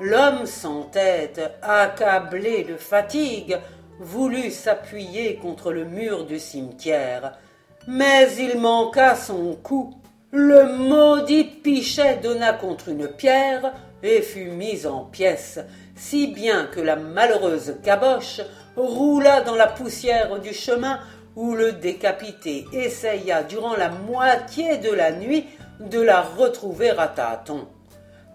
[0.00, 3.58] l'homme sans tête, accablé de fatigue,
[3.98, 7.38] voulut s'appuyer contre le mur du cimetière.
[7.86, 9.94] Mais il manqua son coup
[10.32, 15.58] le maudit pichet donna contre une pierre et fut mis en pièces,
[15.96, 18.40] si bien que la malheureuse caboche
[18.76, 21.00] roula dans la poussière du chemin
[21.34, 25.46] où le décapité essaya durant la moitié de la nuit
[25.80, 27.66] de la retrouver à tâtons.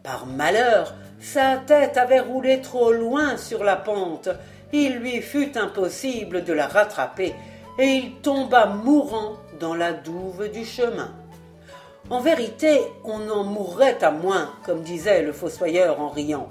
[0.04, 4.30] Par malheur, sa tête avait roulé trop loin sur la pente,
[4.74, 7.34] il lui fut impossible de la rattraper,
[7.80, 11.14] et il tomba mourant dans la douve du chemin.
[12.10, 16.50] En vérité, on en mourrait à moins, comme disait le fossoyeur en riant.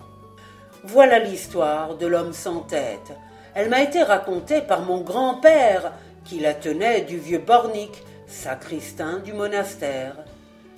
[0.85, 3.13] Voilà l'histoire de l'homme sans tête.
[3.55, 5.93] Elle m'a été racontée par mon grand-père,
[6.25, 10.24] qui la tenait du vieux Bornic, sacristain du monastère.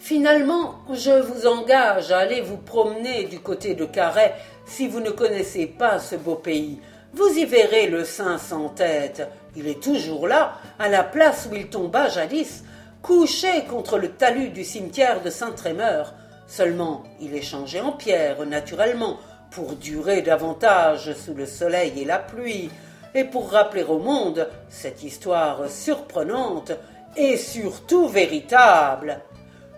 [0.06, 5.10] Finalement, je vous engage à aller vous promener du côté de Carhaix si vous ne
[5.10, 6.80] connaissez pas ce beau pays.
[7.12, 9.28] Vous y verrez le saint sans tête.
[9.56, 12.62] Il est toujours là, à la place où il tomba jadis,
[13.02, 16.14] couché contre le talus du cimetière de Saint-Trémeur.
[16.46, 19.16] Seulement, il est changé en pierre, naturellement,
[19.50, 22.70] pour durer davantage sous le soleil et la pluie,
[23.12, 26.70] et pour rappeler au monde cette histoire surprenante
[27.16, 29.20] et surtout véritable.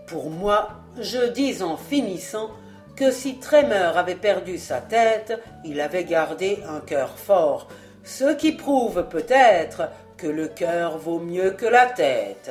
[0.09, 2.51] Pour moi, je dis en finissant
[2.97, 7.68] que si Trémeur avait perdu sa tête, il avait gardé un cœur fort,
[8.05, 12.51] ce qui prouve peut-être que le cœur vaut mieux que la tête.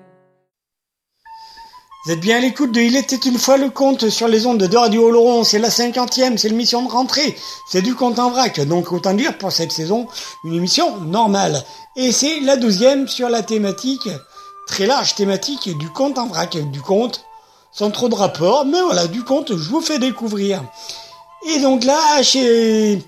[2.03, 4.63] Vous êtes bien à l'écoute de Il était une fois le compte sur les ondes
[4.63, 7.37] de Radio Oloron, c'est la cinquantième, c'est l'émission de rentrée,
[7.69, 10.07] c'est du compte en vrac, donc autant dire pour cette saison
[10.43, 11.63] une émission normale.
[11.95, 14.09] Et c'est la douzième sur la thématique,
[14.65, 17.23] très large thématique du compte en vrac, du compte
[17.71, 20.63] sans trop de rapport, mais voilà, du compte je vous fais découvrir.
[21.53, 23.03] Et donc là, chez,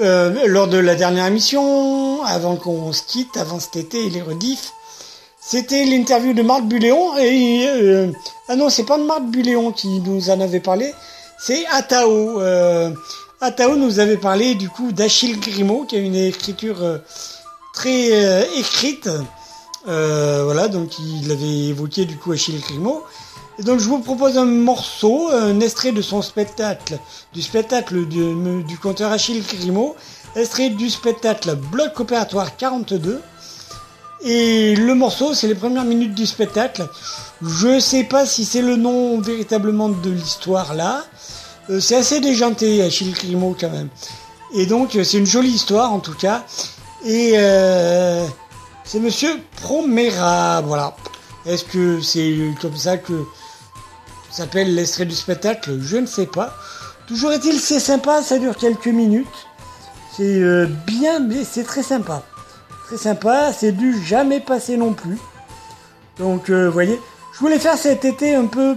[0.00, 4.22] euh, lors de la dernière émission, avant qu'on se quitte, avant cet été et les
[4.22, 4.72] rediffs,
[5.50, 8.12] c'était l'interview de Marc Buléon et euh,
[8.48, 10.92] ah non c'est pas Marc Buléon qui nous en avait parlé,
[11.38, 12.42] c'est Atao.
[12.42, 12.90] Euh,
[13.40, 16.98] Atao nous avait parlé du coup d'Achille Grimaud qui a une écriture euh,
[17.72, 19.08] très euh, écrite.
[19.86, 23.02] Voilà donc il avait évoqué du coup Achille Grimaud.
[23.58, 26.98] Et donc je vous propose un morceau, un extrait de son spectacle,
[27.32, 29.96] du spectacle du, du conteur Achille Grimaud,
[30.36, 33.22] extrait du spectacle Bloc opératoire 42.
[34.22, 36.88] Et le morceau, c'est les premières minutes du spectacle.
[37.40, 41.04] Je sais pas si c'est le nom véritablement de l'histoire là.
[41.70, 43.88] Euh, c'est assez déjanté, Achille Grimaud quand même.
[44.54, 46.44] Et donc, euh, c'est une jolie histoire en tout cas.
[47.04, 48.26] Et euh,
[48.84, 50.96] c'est Monsieur Promera, voilà.
[51.46, 53.24] Est-ce que c'est comme ça que
[54.32, 55.78] s'appelle l'extrait du spectacle?
[55.80, 56.54] Je ne sais pas.
[57.06, 59.26] Toujours est-il, c'est sympa, ça dure quelques minutes.
[60.16, 62.24] C'est bien, mais c'est très sympa
[62.88, 65.18] très sympa, c'est du jamais passé non plus.
[66.18, 66.98] Donc, vous voyez,
[67.34, 68.76] je voulais faire cet été un peu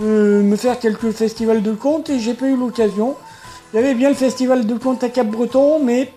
[0.00, 3.14] euh, me faire quelques festivals de contes et j'ai pas eu l'occasion.
[3.72, 6.12] Il y avait bien le festival de contes à Cap-Breton, mais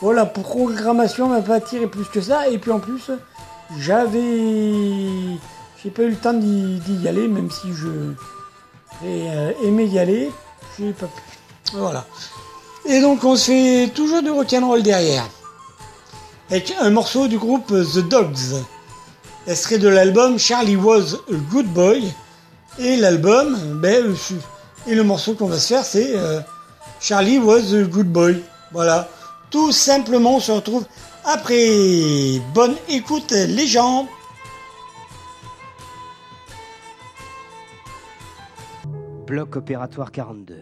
[0.00, 2.48] voilà, pour programmation, m'a pas attiré plus que ça.
[2.48, 3.10] Et puis en plus,
[3.78, 5.38] j'avais,
[5.82, 7.88] j'ai pas eu le temps d'y d'y aller, même si je
[9.02, 10.32] j'ai euh, aimé y aller,
[10.78, 11.22] j'ai pas pu.
[11.74, 12.06] Voilà.
[12.86, 15.24] Et donc on se fait toujours du rock'n'roll derrière
[16.54, 18.62] avec un morceau du groupe The Dogs,
[19.48, 22.14] extrait de l'album Charlie Was a Good Boy.
[22.78, 24.14] Et l'album, ben, euh,
[24.86, 26.40] et le morceau qu'on va se faire, c'est euh,
[27.00, 28.40] Charlie Was a Good Boy.
[28.70, 29.08] Voilà.
[29.50, 30.86] Tout simplement, on se retrouve
[31.24, 32.40] après.
[32.54, 34.06] Bonne écoute, les gens.
[39.26, 40.54] Bloc opératoire 42.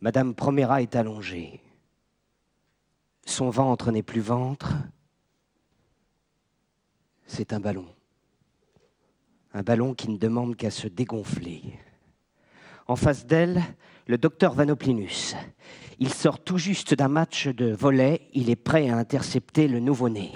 [0.00, 1.60] Madame Promera est allongée.
[3.30, 4.74] Son ventre n'est plus ventre,
[7.28, 7.86] c'est un ballon.
[9.54, 11.62] Un ballon qui ne demande qu'à se dégonfler.
[12.88, 13.62] En face d'elle,
[14.08, 15.36] le docteur Vanoplinus.
[16.00, 20.32] Il sort tout juste d'un match de volet, il est prêt à intercepter le nouveau-né.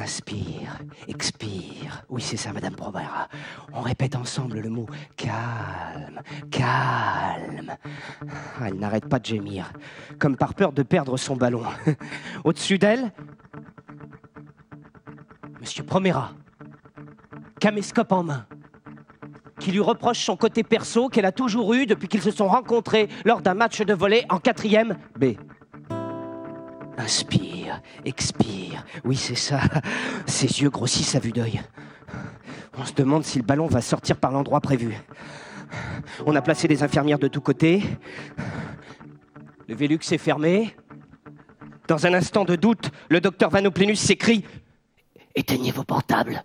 [0.00, 0.78] Inspire,
[1.08, 2.04] expire.
[2.08, 3.28] Oui, c'est ça, Madame Provera.
[3.72, 4.86] On répète ensemble le mot
[5.16, 6.20] calme,
[6.50, 7.76] calme.
[8.60, 9.72] Ah, elle n'arrête pas de gémir,
[10.20, 11.64] comme par peur de perdre son ballon.
[12.44, 13.12] Au-dessus d'elle,
[15.60, 16.30] Monsieur Promera,
[17.58, 18.46] caméscope en main,
[19.58, 23.08] qui lui reproche son côté perso qu'elle a toujours eu depuis qu'ils se sont rencontrés
[23.24, 25.34] lors d'un match de volley en quatrième B.
[26.98, 28.84] Inspire, expire.
[29.04, 29.60] Oui, c'est ça.
[30.26, 31.62] Ses yeux grossissent à vue d'œil.
[32.76, 34.96] On se demande si le ballon va sortir par l'endroit prévu.
[36.26, 37.82] On a placé des infirmières de tous côtés.
[39.68, 40.74] Le Vélux est fermé.
[41.86, 44.44] Dans un instant de doute, le docteur Vanoplinus s'écrie
[45.34, 46.42] Éteignez vos portables.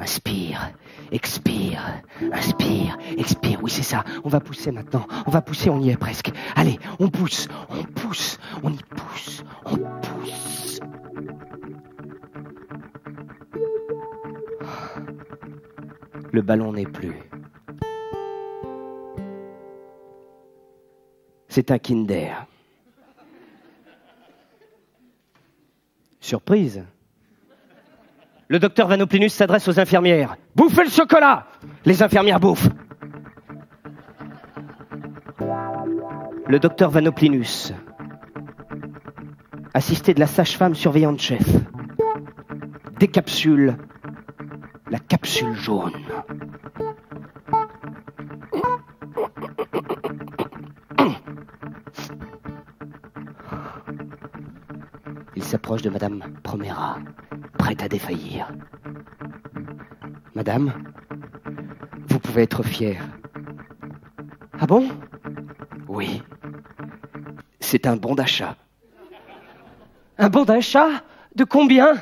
[0.00, 0.72] Inspire,
[1.10, 3.58] expire, inspire, expire.
[3.62, 4.04] Oui, c'est ça.
[4.24, 5.06] On va pousser maintenant.
[5.26, 6.30] On va pousser, on y est presque.
[6.54, 10.80] Allez, on pousse, on pousse, on y pousse, on pousse.
[16.32, 17.14] Le ballon n'est plus.
[21.48, 22.46] C'est un Kinder.
[26.20, 26.84] Surprise.
[28.50, 30.36] Le docteur Vanoplinus s'adresse aux infirmières.
[30.56, 31.46] Bouffez le chocolat
[31.84, 32.70] Les infirmières bouffent.
[36.46, 37.74] Le docteur Vanoplinus,
[39.74, 41.46] assisté de la sage-femme surveillante chef,
[42.98, 43.76] décapsule
[44.90, 45.92] la capsule jaune.
[55.36, 56.96] Il s'approche de Madame Promera,
[57.68, 58.50] prête à défaillir.
[60.34, 60.72] Madame,
[62.08, 63.04] vous pouvez être fière.
[64.58, 64.88] Ah bon?
[65.86, 66.22] Oui.
[67.60, 68.56] C'est un bon d'achat.
[70.16, 70.88] Un bon d'achat?
[71.34, 71.92] De combien?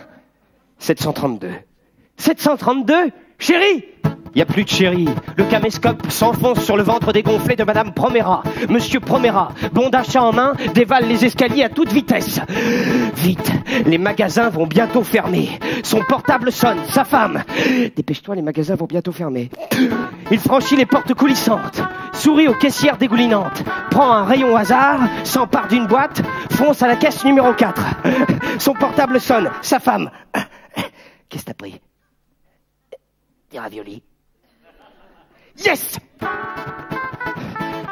[0.78, 1.50] 732.
[2.16, 3.10] 732
[3.40, 3.86] Chérie
[4.36, 5.08] n'y a plus de chérie.
[5.36, 8.42] Le caméscope s'enfonce sur le ventre dégonflé de Madame Promera.
[8.68, 12.40] Monsieur Promera, bon d'achat en main, dévale les escaliers à toute vitesse.
[13.16, 13.50] Vite,
[13.86, 15.58] les magasins vont bientôt fermer.
[15.82, 17.42] Son portable sonne, sa femme.
[17.96, 19.50] Dépêche-toi, les magasins vont bientôt fermer.
[20.30, 21.82] Il franchit les portes coulissantes,
[22.12, 26.96] sourit aux caissières dégoulinantes, prend un rayon au hasard, s'empare d'une boîte, fonce à la
[26.96, 27.82] caisse numéro 4.
[28.58, 30.10] Son portable sonne, sa femme.
[31.28, 31.80] Qu'est-ce que t'as pris?
[33.50, 34.02] Des raviolis.
[35.64, 35.98] Yes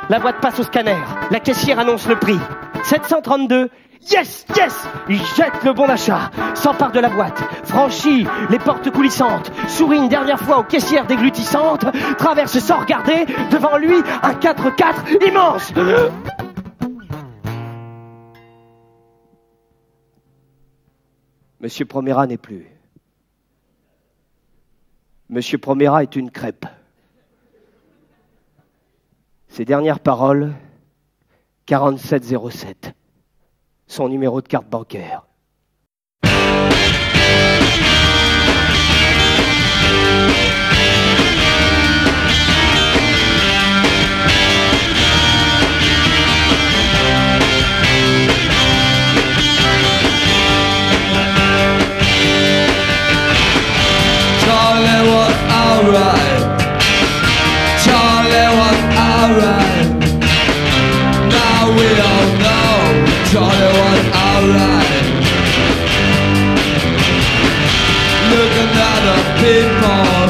[0.08, 0.96] La boîte passe au scanner.
[1.30, 2.38] La caissière annonce le prix.
[2.84, 3.70] 732.
[4.10, 9.50] Yes, yes Il jette le bon d'achat, s'empare de la boîte, franchit les portes coulissantes,
[9.66, 11.86] sourit une dernière fois aux caissières déglutissantes,
[12.18, 15.72] traverse sans regarder, devant lui un 4x4 immense
[21.60, 22.66] Monsieur Promera n'est plus.
[25.30, 26.66] Monsieur Promera est une crêpe.
[29.54, 30.52] Ses dernières paroles,
[31.66, 32.92] 4707,
[33.86, 35.22] son numéro de carte bancaire.
[69.14, 70.26] of people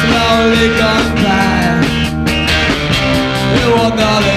[0.00, 1.56] slowly gone by.
[3.58, 4.35] You are not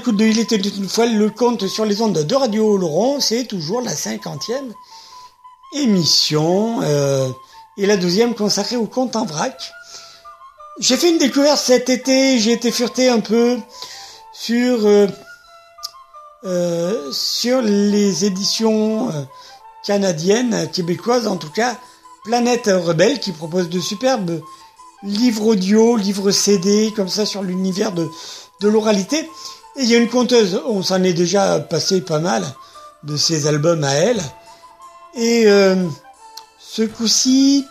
[0.00, 3.44] l'écoute de Il était une fois le compte sur les ondes de Radio Laurent, c'est
[3.44, 4.72] toujours la cinquantième
[5.74, 7.28] émission euh,
[7.76, 9.74] et la deuxième consacrée au compte en vrac.
[10.78, 13.58] J'ai fait une découverte cet été, j'ai été fureté un peu
[14.32, 15.06] sur euh,
[16.44, 19.12] euh, sur les éditions
[19.84, 21.76] canadiennes, québécoises en tout cas,
[22.24, 24.40] Planète Rebelle qui propose de superbes
[25.02, 28.08] livres audio, livres CD comme ça sur l'univers de,
[28.62, 29.28] de l'oralité.
[29.76, 32.44] Et il y a une conteuse, on s'en est déjà passé pas mal
[33.04, 34.20] de ses albums à elle.
[35.14, 35.76] Et euh,
[36.58, 37.66] ce coup-ci,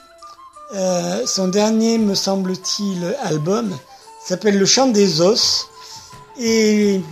[0.75, 3.77] euh, son dernier, me semble-t-il, album
[4.23, 5.67] s'appelle Le Chant des Os
[6.37, 7.03] et il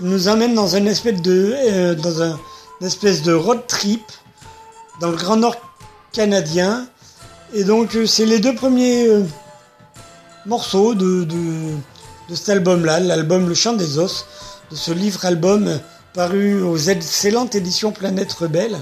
[0.00, 2.38] nous emmène dans une espèce de euh, dans un
[2.80, 4.02] espèce de road trip
[5.00, 5.56] dans le Grand Nord
[6.12, 6.88] canadien
[7.52, 9.06] et donc c'est les deux premiers
[10.46, 11.76] morceaux de, de,
[12.30, 14.24] de cet album-là, l'album Le Chant des Os,
[14.70, 15.80] de ce livre-album
[16.14, 18.78] paru aux excellentes éditions Planète Rebelle.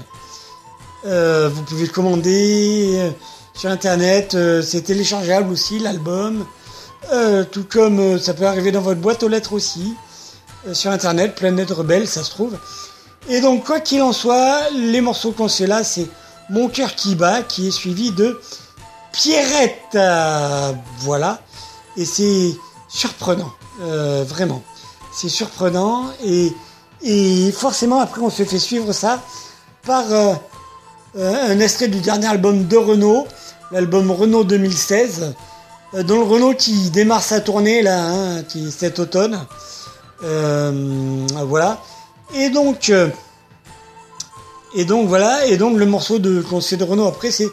[1.05, 3.09] Euh, vous pouvez le commander euh,
[3.55, 6.45] sur internet, euh, c'est téléchargeable aussi l'album,
[7.51, 9.95] tout comme ça peut arriver dans votre boîte aux lettres aussi,
[10.73, 12.55] sur internet, Planète Rebelle, ça se trouve.
[13.29, 16.07] Et donc quoi qu'il en soit, les morceaux qu'on sait là, c'est
[16.51, 18.39] Mon cœur qui bat, qui est suivi de
[19.11, 19.97] Pierrette,
[20.99, 21.39] voilà,
[21.97, 22.53] et c'est
[22.89, 24.61] surprenant, euh, vraiment,
[25.13, 26.51] c'est surprenant et
[27.01, 29.21] et forcément après on se fait suivre ça
[29.85, 30.33] par euh,
[31.17, 33.25] euh, un extrait du dernier album de Renault,
[33.71, 35.33] l'album Renault 2016,
[35.93, 39.39] euh, dont le Renault qui démarre sa tournée là, hein, cet automne.
[40.23, 41.81] Euh, voilà.
[42.35, 43.07] Et donc, euh,
[44.75, 47.49] et donc voilà, et donc le morceau de qu'on de Renault après c'est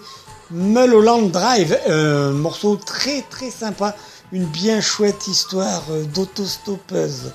[0.51, 3.97] Mulholland Drive, un morceau très très sympa,
[4.33, 7.33] une bien chouette histoire euh, d'autostoppeuse.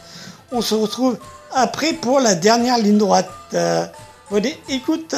[0.52, 1.18] On se retrouve
[1.52, 3.30] après pour la dernière ligne droite.
[3.54, 3.86] Euh,
[4.32, 5.16] allez, écoute.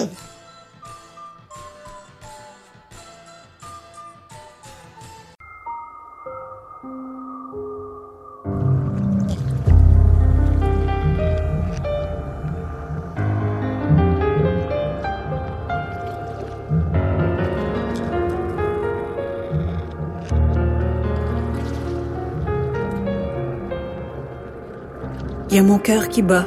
[25.54, 26.46] Il y a mon cœur qui bat.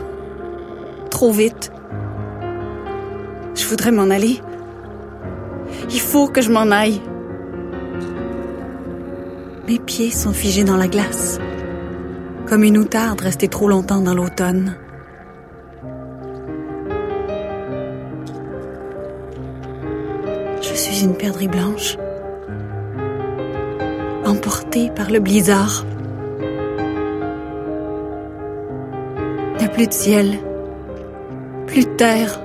[1.10, 1.70] Trop vite.
[3.54, 4.40] Je voudrais m'en aller.
[5.92, 7.00] Il faut que je m'en aille.
[9.68, 11.38] Mes pieds sont figés dans la glace.
[12.46, 14.74] Comme une outarde restée trop longtemps dans l'automne.
[20.62, 21.96] Je suis une perdrix blanche.
[24.24, 25.84] Emportée par le blizzard.
[29.76, 30.38] Plus de ciel,
[31.66, 32.40] plus de terre,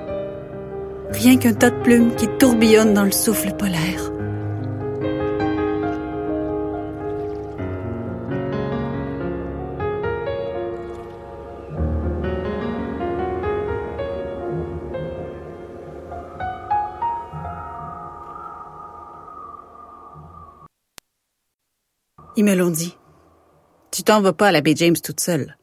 [1.12, 4.12] rien qu'un tas de plumes qui tourbillonnent dans le souffle polaire.
[22.36, 22.98] Ils me l'ont dit.
[23.90, 25.56] Tu t'en vas pas à la James toute seule.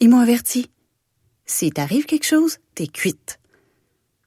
[0.00, 0.70] Ils m'ont averti.
[1.44, 3.40] Si t'arrive quelque chose, t'es cuite.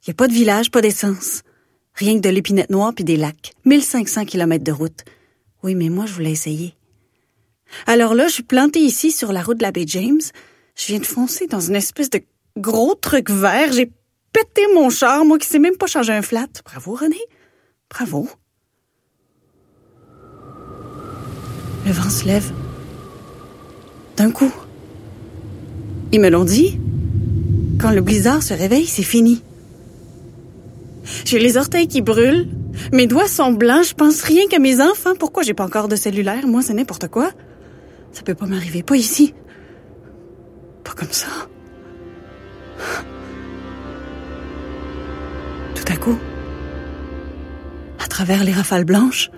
[0.06, 1.44] Y a pas de village, pas d'essence.
[1.96, 3.54] Rien que de l'épinette noire puis des lacs.
[3.66, 5.06] 1500 kilomètres de route.
[5.64, 6.76] Oui, mais moi, je voulais essayer.
[7.88, 10.22] Alors là, je suis plantée ici sur la route de la baie James.
[10.76, 12.22] Je viens de foncer dans une espèce de
[12.58, 13.72] gros truc vert.
[13.72, 13.92] J'ai
[14.34, 16.48] pété mon char, moi qui sais même pas changer un flat.
[16.66, 17.20] Bravo, René.
[17.90, 18.28] Bravo.
[21.86, 22.52] Le vent se lève.
[24.18, 24.52] D'un coup.
[26.12, 26.80] Ils me l'ont dit.
[27.80, 29.42] Quand le blizzard se réveille, c'est fini.
[31.26, 32.48] J'ai les orteils qui brûlent.
[32.92, 33.86] Mes doigts sont blancs.
[33.86, 35.16] Je pense rien qu'à mes enfants.
[35.18, 36.48] Pourquoi j'ai pas encore de cellulaire?
[36.48, 37.32] Moi, c'est n'importe quoi.
[38.12, 38.84] Ça peut pas m'arriver.
[38.84, 39.34] Pas ici.
[40.84, 41.28] Pas comme ça.
[45.76, 46.18] Tout à coup,
[48.04, 49.30] à travers les rafales blanches,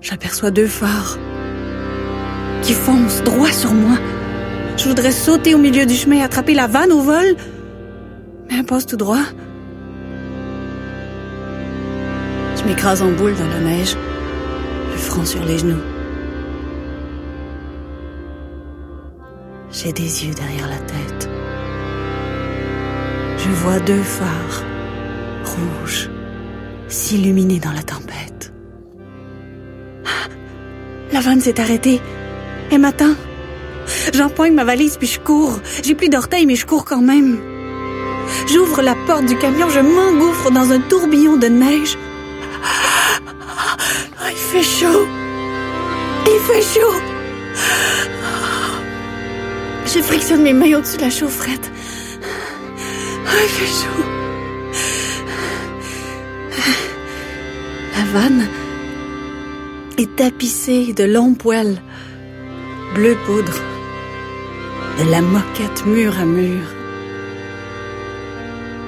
[0.00, 1.18] j'aperçois deux phares
[2.62, 3.98] qui foncent droit sur moi.
[4.78, 7.34] Je voudrais sauter au milieu du chemin et attraper la vanne au vol,
[8.48, 9.24] mais elle passe tout droit.
[12.56, 13.96] Je m'écrase en boule dans la neige,
[14.92, 15.82] le front sur les genoux.
[19.72, 21.28] J'ai des yeux derrière la tête.
[23.36, 24.64] Je vois deux phares
[25.44, 26.08] rouges
[26.86, 28.52] s'illuminer dans la tempête.
[30.04, 30.28] Ah,
[31.12, 32.00] La vanne s'est arrêtée.
[32.70, 33.14] Elle m'attend.
[34.14, 35.60] J'empoigne ma valise puis je cours.
[35.82, 37.38] J'ai plus d'orteils mais je cours quand même.
[38.52, 41.96] J'ouvre la porte du camion, je m'engouffre dans un tourbillon de neige.
[42.62, 45.06] Ah, il fait chaud.
[46.26, 46.94] Il fait chaud.
[49.86, 51.70] Je frictionne mes mains au-dessus de la chaufferette.
[53.26, 54.04] Ah, il fait chaud.
[57.96, 58.48] La vanne
[59.96, 61.80] est tapissée de longs poils
[62.94, 63.52] bleu poudre,
[64.98, 66.62] de la moquette mur à mur.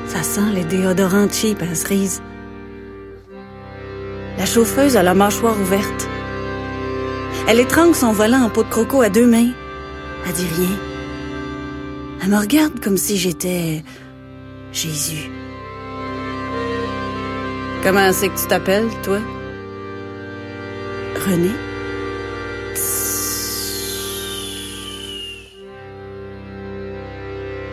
[0.06, 2.20] Ça sent les déodorants cheap à cerise.
[4.36, 6.08] La chauffeuse a la mâchoire ouverte.
[7.46, 9.52] Elle étrangle son volant en peau de croco à deux mains.
[10.26, 10.76] Elle dit rien.
[12.22, 13.84] Elle me regarde comme si j'étais
[14.72, 15.30] Jésus.
[17.84, 19.20] Comment c'est que tu t'appelles, toi?
[21.24, 21.69] René?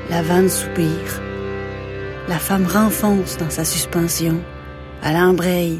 [0.09, 1.21] La vanne soupire.
[2.29, 4.41] La femme renfonce dans sa suspension.
[5.03, 5.79] Elle embraye,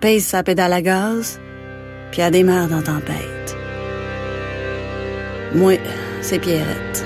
[0.00, 1.40] pèse sa pédale à gaz,
[2.10, 3.56] puis elle démarre dans tempête.
[5.54, 5.78] Moi,
[6.22, 7.04] c'est Pierrette.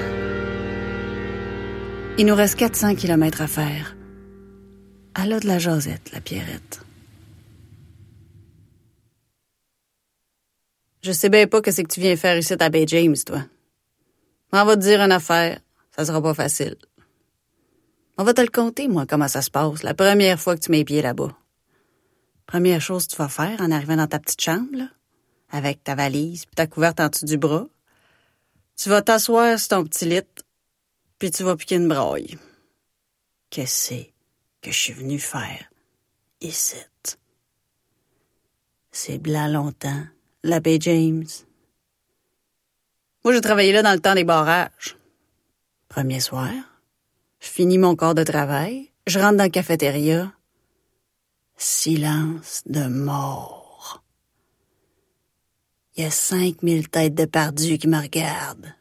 [2.19, 3.95] Il nous reste 400 kilomètres à faire.
[5.23, 6.81] Elle a de la jasette, la Pierrette.
[11.03, 13.45] Je sais bien pas que c'est que tu viens faire ici à Bay James, toi.
[14.53, 15.59] On va te dire une affaire.
[15.97, 16.77] Ça sera pas facile.
[18.19, 20.71] On va te le compter, moi, comment ça se passe, la première fois que tu
[20.71, 21.37] mets les pieds là-bas.
[22.47, 24.89] Première chose que tu vas faire en arrivant dans ta petite chambre, là,
[25.51, 27.67] avec ta valise puis ta couverte en dessous du bras,
[28.77, 30.23] tu vas t'asseoir sur ton petit lit,
[31.19, 32.39] puis tu vas piquer une braille.
[33.51, 34.05] Qu'est-ce
[34.63, 35.71] que je suis venu faire
[36.41, 36.77] ici?
[38.93, 40.05] C'est blanc longtemps,
[40.43, 41.27] l'abbé James.
[43.25, 44.97] Moi, j'ai travaillé là dans le temps des barrages.
[45.97, 46.53] Premier soir,
[47.41, 50.31] je finis mon corps de travail, je rentre dans la cafétéria.
[51.57, 54.05] Silence de mort.
[55.97, 58.75] Il y a cinq mille têtes de perdus qui me regardent.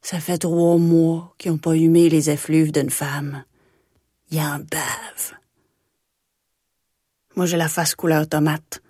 [0.00, 3.42] Ça fait trois mois qu'ils n'ont pas humé les effluves d'une femme.
[4.30, 5.34] Ils en bavent.
[7.34, 8.80] Moi, j'ai la face couleur tomate.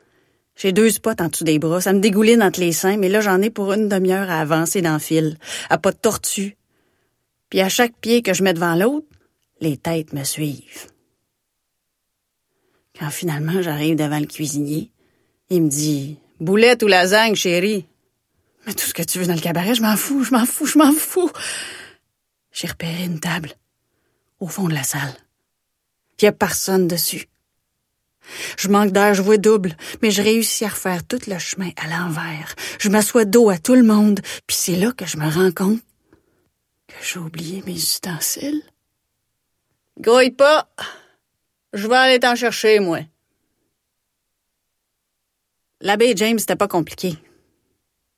[0.55, 1.81] J'ai deux spots en dessous des bras.
[1.81, 4.83] Ça me dégouline entre les seins, mais là, j'en ai pour une demi-heure à avancer
[4.83, 5.39] dans le fil.
[5.71, 6.59] À pas de tortue.
[7.51, 9.07] Puis à chaque pied que je mets devant l'autre,
[9.61, 10.91] les têtes me suivent.
[12.99, 14.91] Quand finalement j'arrive devant le cuisinier,
[15.51, 17.87] il me dit Boulette ou lasagne, chérie?
[18.67, 20.67] Mais tout ce que tu veux dans le cabaret, je m'en fous, je m'en fous,
[20.67, 21.31] je m'en fous.
[22.53, 23.53] J'ai repéré une table
[24.41, 25.15] au fond de la salle.
[26.19, 27.29] Il n'y a personne dessus.
[28.59, 31.87] Je manque d'air, je vois double, mais je réussis à refaire tout le chemin à
[31.87, 32.57] l'envers.
[32.81, 35.81] Je m'assois dos à tout le monde, puis c'est là que je me rends compte
[36.89, 38.62] que j'ai oublié mes ustensiles.
[39.99, 40.68] Grouille pas.
[41.72, 43.01] Je vais aller t'en chercher, moi.
[45.80, 47.14] L'abbé James, c'était pas compliqué.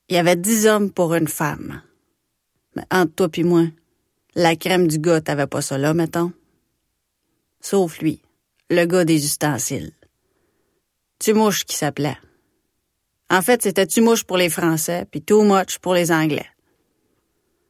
[0.08, 1.82] Il y avait dix hommes pour une femme.
[2.76, 3.64] Mais entre toi puis moi,
[4.34, 6.32] la crème du gars, t'avais pas ça là, mettons.
[7.60, 8.22] Sauf lui,
[8.70, 9.92] le gars des ustensiles.
[11.18, 12.18] Tumouche qui s'appelait.
[13.30, 16.46] En fait, c'était Tumouche pour les Français, puis Too Much pour les Anglais.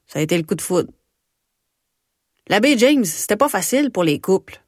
[0.09, 0.93] Ça a été le coup de foudre.
[2.49, 4.63] L'abbé James, c'était pas facile pour les couples.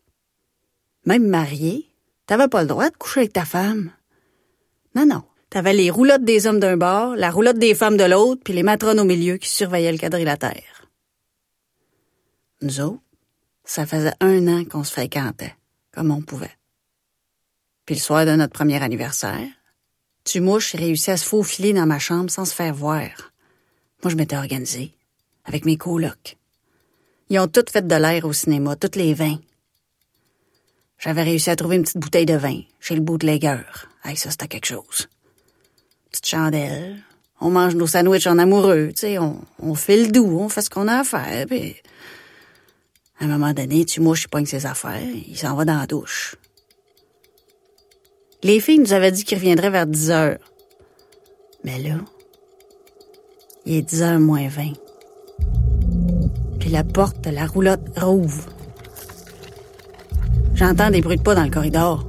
[1.06, 1.86] Même marié,
[2.26, 3.90] t'avais pas le droit de coucher avec ta femme.
[4.94, 5.24] Non, non.
[5.48, 8.62] T'avais les roulottes des hommes d'un bord, la roulotte des femmes de l'autre, puis les
[8.62, 10.86] matrones au milieu qui surveillaient le quadrilatère.
[12.62, 13.02] Nous autres,
[13.64, 15.56] ça faisait un an qu'on se fréquentait,
[15.90, 16.56] comme on pouvait.
[17.84, 19.48] Puis le soir de notre premier anniversaire,
[20.22, 23.32] Tumouche réussit à se faufiler dans ma chambre sans se faire voir.
[24.04, 24.94] Moi, je m'étais organisée,
[25.44, 26.36] avec mes colocs.
[27.28, 29.38] Ils ont toutes fait de l'air au cinéma, toutes les vins.
[30.98, 33.88] J'avais réussi à trouver une petite bouteille de vin chez le bout de l'aigueur.
[34.04, 35.08] Hey, ça, c'était quelque chose.
[36.10, 37.02] Petite chandelle.
[37.40, 40.60] On mange nos sandwichs en amoureux, tu sais, on, on fait le doux, on fait
[40.60, 41.76] ce qu'on a à faire, puis...
[43.18, 45.86] À un moment donné, tu mouches, il pogne ses affaires, il s'en va dans la
[45.86, 46.36] douche.
[48.42, 50.38] Les filles nous avaient dit qu'ils reviendraient vers 10 heures.
[51.62, 51.96] Mais là,
[53.66, 54.72] il est 10 heures moins 20.
[56.70, 58.44] La porte de la roulotte rouvre.
[60.54, 62.06] J'entends des bruits de pas dans le corridor.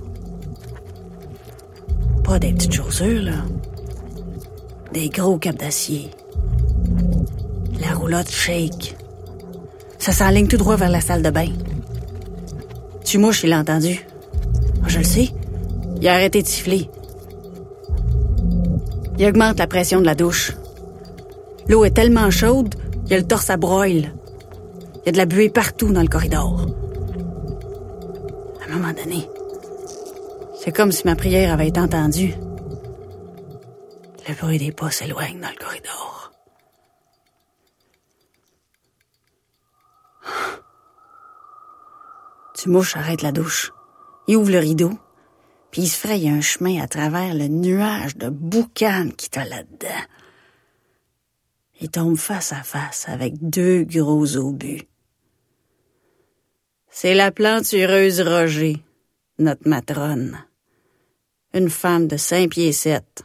[2.23, 3.43] Pas des petites chaussures, là.
[4.93, 6.11] Des gros capes d'acier.
[7.79, 8.95] La roulotte shake.
[9.97, 11.49] Ça s'enligne tout droit vers la salle de bain.
[13.03, 14.05] Tu mouches, il l'a entendu.
[14.83, 15.29] Ah, je le sais.
[15.99, 16.87] Il a arrêté de siffler.
[19.17, 20.55] Il augmente la pression de la douche.
[21.67, 22.75] L'eau est tellement chaude,
[23.07, 24.13] il a le torse à broil.
[25.01, 26.67] Il y a de la buée partout dans le corridor.
[28.61, 29.27] À un moment donné,
[30.59, 32.35] c'est comme si ma prière avait été entendue.
[34.29, 36.31] Le bruit des pas s'éloigne dans le corridor.
[42.55, 43.71] Tu mouches arrête la douche.
[44.27, 44.91] Il ouvre le rideau,
[45.71, 49.87] puis il se fraye un chemin à travers le nuage de boucan qui t'a là-dedans.
[51.79, 54.90] Il tombe face à face avec deux gros obus.
[56.93, 58.83] C'est la plantureuse Roger,
[59.39, 60.37] notre matrone.
[61.53, 63.23] Une femme de cinq pieds sept,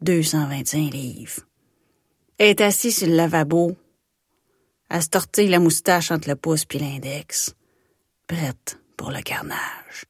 [0.00, 1.42] 225 livres.
[2.38, 3.76] Elle est assise sur le lavabo,
[4.90, 7.54] à se la moustache entre le pouce puis l'index,
[8.26, 10.04] prête pour le carnage.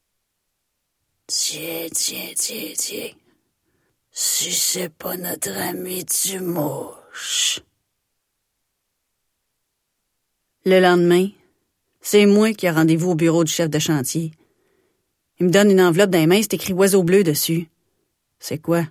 [1.27, 3.11] Tiens, tiens, tiens, tiens.
[4.11, 7.61] Si c'est pas notre ami du mouche.
[10.65, 11.29] Le lendemain,
[12.03, 14.33] c'est moi qui ai rendez-vous au bureau du chef de chantier.
[15.41, 17.69] Il me donne une enveloppe dans les mains, c'est écrit oiseau bleu dessus.
[18.39, 18.83] C'est quoi?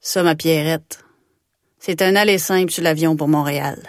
[0.00, 1.02] Ça, ma Pierrette.
[1.78, 3.82] C'est un aller simple sur l'avion pour Montréal.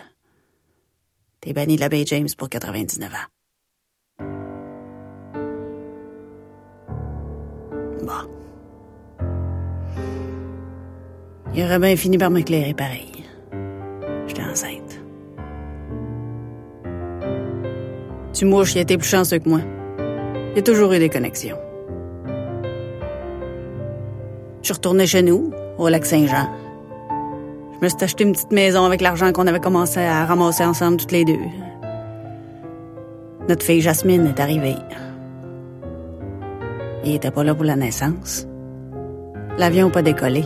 [1.41, 4.23] T'es banni de la baie James pour 99 ans.
[8.01, 8.29] Bon.
[11.53, 13.11] Il aurait bien fini par m'éclairer pareil.
[14.27, 14.84] J'étais enceinte.
[18.35, 19.61] Tu mouches, il était plus chanceux que moi.
[20.53, 21.57] Il a toujours eu des connexions.
[24.61, 26.49] Je suis retournée chez nous, au lac Saint-Jean.
[27.75, 30.97] Je me suis acheté une petite maison avec l'argent qu'on avait commencé à ramasser ensemble
[30.97, 31.39] toutes les deux.
[33.47, 34.75] Notre fille Jasmine est arrivée.
[37.05, 38.45] Il était pas là pour la naissance.
[39.57, 40.43] L'avion n'a pas décollé.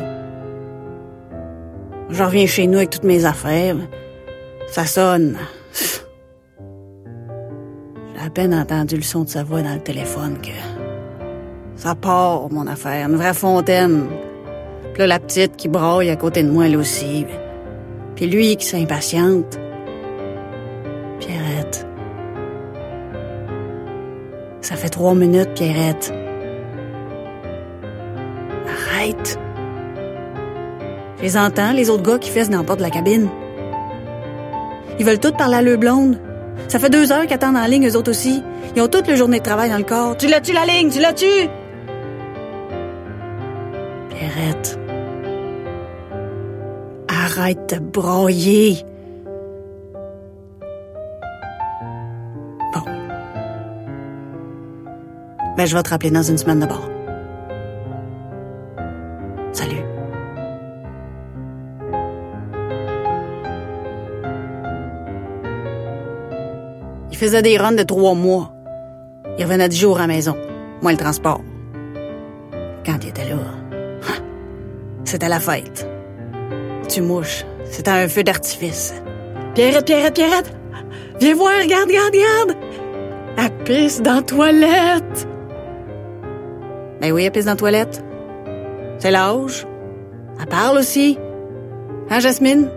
[2.10, 3.78] Je reviens chez nous avec toutes mes affaires.
[4.68, 5.38] Ça sonne.
[8.22, 10.52] À peine entendu le son de sa voix dans le téléphone que...
[11.78, 13.08] Ça part, mon affaire.
[13.08, 14.08] Une vraie fontaine.
[14.94, 17.26] Puis là, la petite qui braille à côté de moi, elle aussi.
[18.18, 19.58] Puis lui qui s'impatiente.
[21.22, 21.88] Pierrette.
[24.60, 26.14] Ça fait trois minutes, Pierrette.
[28.68, 29.40] Arrête.
[31.20, 33.30] Je les entends, les autres gars qui fessent dans la porte de la cabine.
[35.00, 36.20] Ils veulent tous parler à leur blonde.
[36.68, 38.44] Ça fait deux heures qu'ils attendent en ligne, eux autres aussi.
[38.76, 40.18] Ils ont toute la journée de travail dans le corps.
[40.18, 40.90] Tu l'as-tu, la ligne?
[40.90, 41.26] Tu l'as-tu?
[44.10, 44.80] Pierrette.
[47.08, 48.78] Arrête de broyer.
[52.74, 52.82] Bon.
[55.58, 56.88] Ben, je vais te rappeler dans une semaine d'abord.
[56.88, 56.99] Salut.
[67.20, 68.54] Faisait des runs de trois mois.
[69.38, 70.36] Il revenait dix jours à la maison.
[70.82, 71.42] Moi, le transport.
[72.86, 74.22] Quand il était là, hein,
[75.04, 75.88] c'était la fête.
[76.88, 77.46] Tu mouches.
[77.66, 78.94] C'était un feu d'artifice.
[79.54, 80.54] Pierrette, Pierrette, Pierrette!
[81.20, 82.58] Viens voir, regarde, regarde, regarde!
[83.38, 85.28] Elle pisse dans la toilette!
[87.02, 88.04] Ben oui, elle pisse dans la toilette.
[88.98, 89.68] C'est l'âge.
[90.40, 91.18] Elle parle aussi.
[92.10, 92.70] Hein, Jasmine?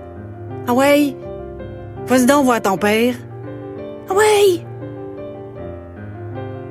[0.67, 1.17] Ah ouais?
[2.07, 3.15] Vas-y donc voir ton père.
[4.09, 4.65] Ah ouais?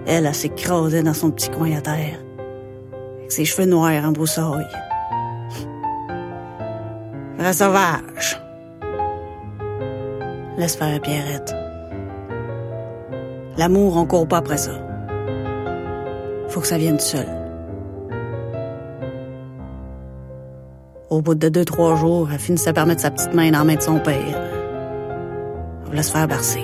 [0.07, 2.19] Elle, elle s'écrasait dans son petit coin à terre.
[3.19, 4.67] Avec ses cheveux noirs en broussaille.
[7.37, 8.41] Vrai sauvage.
[10.57, 11.55] Laisse faire Pierrette.
[13.57, 14.71] L'amour, on court pas après ça.
[16.49, 17.25] Faut que ça vienne seul.
[21.09, 23.63] Au bout de deux, trois jours, elle finissait par mettre sa petite main dans la
[23.63, 24.41] main de son père.
[25.81, 26.63] On voulait se faire bercer.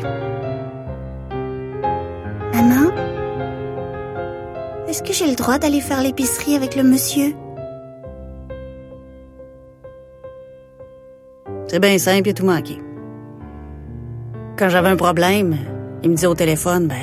[4.98, 7.36] Est-ce que j'ai le droit d'aller faire l'épicerie avec le monsieur?
[11.68, 12.82] C'est bien simple, il a tout manqué.
[14.58, 15.56] Quand j'avais un problème,
[16.02, 16.96] il me dit au téléphone, ben,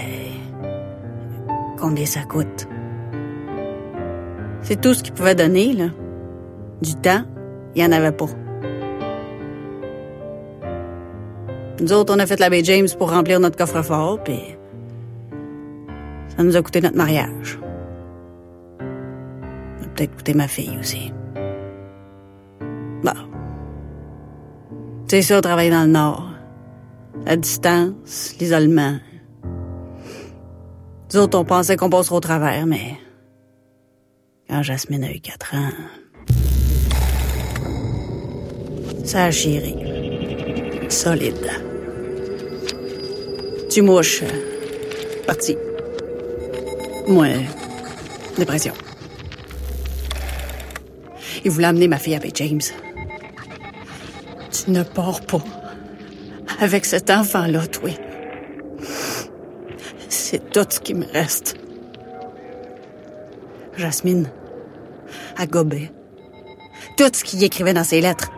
[1.78, 2.66] combien ça coûte?
[4.62, 5.90] C'est tout ce qu'il pouvait donner, là.
[6.82, 7.22] Du temps,
[7.76, 8.26] il n'y en avait pas.
[11.80, 14.40] Nous autres, on a fait la baie James pour remplir notre coffre-fort, puis
[16.36, 17.60] ça nous a coûté notre mariage.
[19.94, 21.12] Peut-être coûté ma fille aussi.
[23.02, 23.12] Bon.
[25.06, 26.30] C'est ça, travailler dans le Nord.
[27.24, 28.98] La distance, l'isolement.
[31.12, 32.96] Nous autres, on pensait qu'on passerait au travers, mais...
[34.48, 35.70] Quand Jasmine a eu quatre ans...
[39.04, 39.76] Ça a chiré.
[40.88, 41.50] Solide.
[43.70, 44.22] Tu mouches.
[44.22, 45.56] euh, Parti.
[47.06, 47.28] Moi,
[48.38, 48.72] dépression.
[51.44, 52.60] Il voulait amener ma fille avec James.
[54.50, 55.42] Tu ne pars pas
[56.60, 57.90] avec cet enfant-là, toi.
[60.08, 61.56] C'est tout ce qui me reste.
[63.76, 64.30] Jasmine,
[65.36, 65.46] à.
[66.96, 68.30] Tout ce qu'il écrivait dans ses lettres.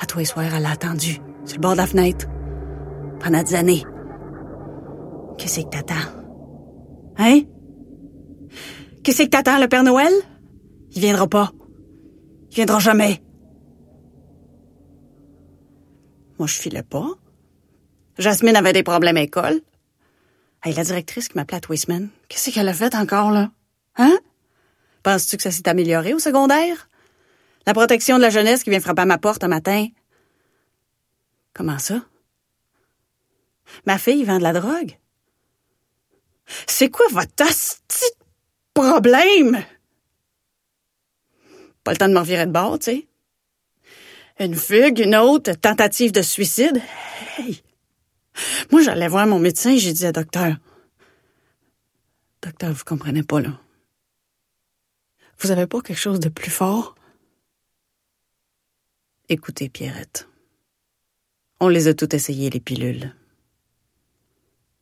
[0.00, 2.26] À toi et soir, elle l'a attendu, sur le bord de la fenêtre.
[3.20, 3.84] Pendant des années.
[5.36, 5.94] Qu'est-ce que t'attends?
[7.18, 7.42] Hein?
[9.02, 10.12] Qu'est-ce que t'attends, le Père Noël?
[10.92, 11.52] Il viendra pas.
[12.50, 13.22] Il viendra jamais.
[16.38, 17.06] Moi, je filais pas.
[18.18, 19.60] Jasmine avait des problèmes à l'école.
[20.62, 23.50] Hey, la directrice qui m'appelait à tous les semaines, qu'est-ce qu'elle a fait encore, là?
[23.96, 24.18] Hein?
[25.02, 26.88] Penses-tu que ça s'est amélioré au secondaire?
[27.66, 29.86] La protection de la jeunesse qui vient frapper à ma porte un matin.
[31.54, 32.02] Comment ça?
[33.86, 34.98] Ma fille vend de la drogue.
[36.66, 37.34] C'est quoi votre
[38.74, 39.62] problème?
[41.84, 43.08] Pas le temps de me revirer de bord, tu sais.
[44.38, 46.80] Une fugue, une autre, tentative de suicide.
[47.36, 47.62] Hey!
[48.70, 50.56] Moi, j'allais voir mon médecin et j'ai dit à docteur.
[52.42, 53.60] Docteur, vous comprenez pas, là.
[55.38, 56.94] Vous avez pas quelque chose de plus fort?
[59.28, 60.28] Écoutez, Pierrette.
[61.60, 63.14] On les a toutes essayées, les pilules.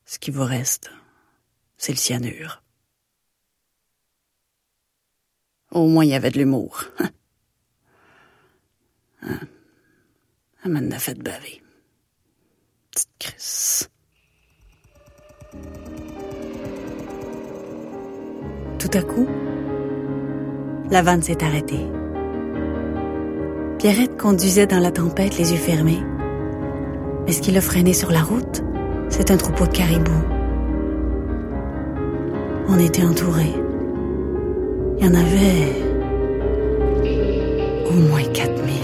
[0.05, 0.91] Ce qui vous reste,
[1.77, 2.63] c'est le cyanure.
[5.73, 6.85] Au moins, il y avait de l'humour.
[6.99, 7.11] Hein?
[10.65, 11.63] Elle m'en a fait baver.
[12.91, 13.87] Petite Chris.
[18.79, 19.29] Tout à coup,
[20.91, 21.87] la vanne s'est arrêtée.
[23.79, 26.03] Pierrette conduisait dans la tempête les yeux fermés.
[27.27, 28.63] Mais ce qui l'a freiné sur la route,
[29.11, 30.25] c'est un troupeau de caribous.
[32.69, 33.68] On était entourés.
[35.01, 35.77] Il y en avait
[37.89, 38.75] au moins 4000.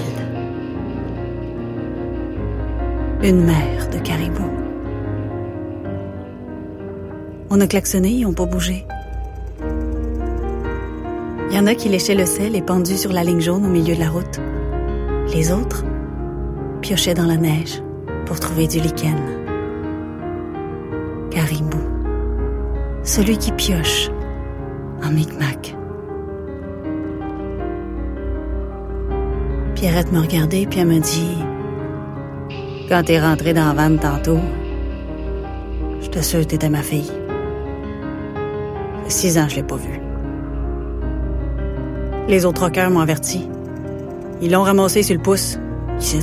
[3.24, 4.50] Une mer de caribous.
[7.50, 8.86] On a klaxonné, ils n'ont pas bougé.
[11.50, 13.94] Il y en a qui léchaient le sel épandu sur la ligne jaune au milieu
[13.94, 14.40] de la route.
[15.34, 15.84] Les autres
[16.80, 17.82] piochaient dans la neige
[18.26, 19.18] pour trouver du lichen.
[21.30, 21.78] Caribou.
[23.02, 24.10] Celui qui pioche
[25.02, 25.76] en micmac.
[29.84, 31.36] Pierrette me regardait puis elle me dit
[32.88, 34.38] Quand t'es rentrée dans la vanne tantôt,
[36.00, 37.12] je te sûre que t'étais ma fille.
[39.08, 40.00] Six ans je l'ai pas vue.
[42.28, 43.46] Les autres rockers m'ont averti.
[44.40, 45.58] Ils l'ont ramassé sur le pouce.
[46.00, 46.20] Ici,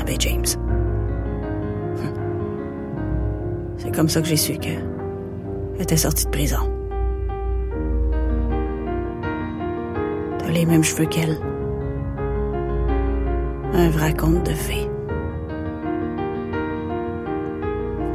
[0.00, 0.46] à Bay James.
[1.98, 2.14] Hum.
[3.76, 4.70] C'est comme ça que j'ai su que
[5.74, 6.72] elle était sortie de prison.
[10.38, 11.36] T'as les mêmes cheveux qu'elle.
[13.74, 14.88] Un vrai conte de fées.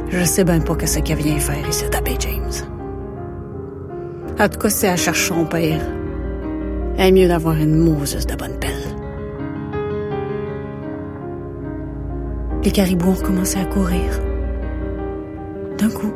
[0.08, 2.68] Je sais bien pas que ce qu'elle vient faire ici Bay James.
[4.38, 5.80] En tout cas, si elle cherche son père,
[6.96, 8.70] est mieux d'avoir une Moses de bonne pelle.
[12.64, 14.20] Les caribous ont recommencé à courir.
[15.78, 16.12] D'un coup,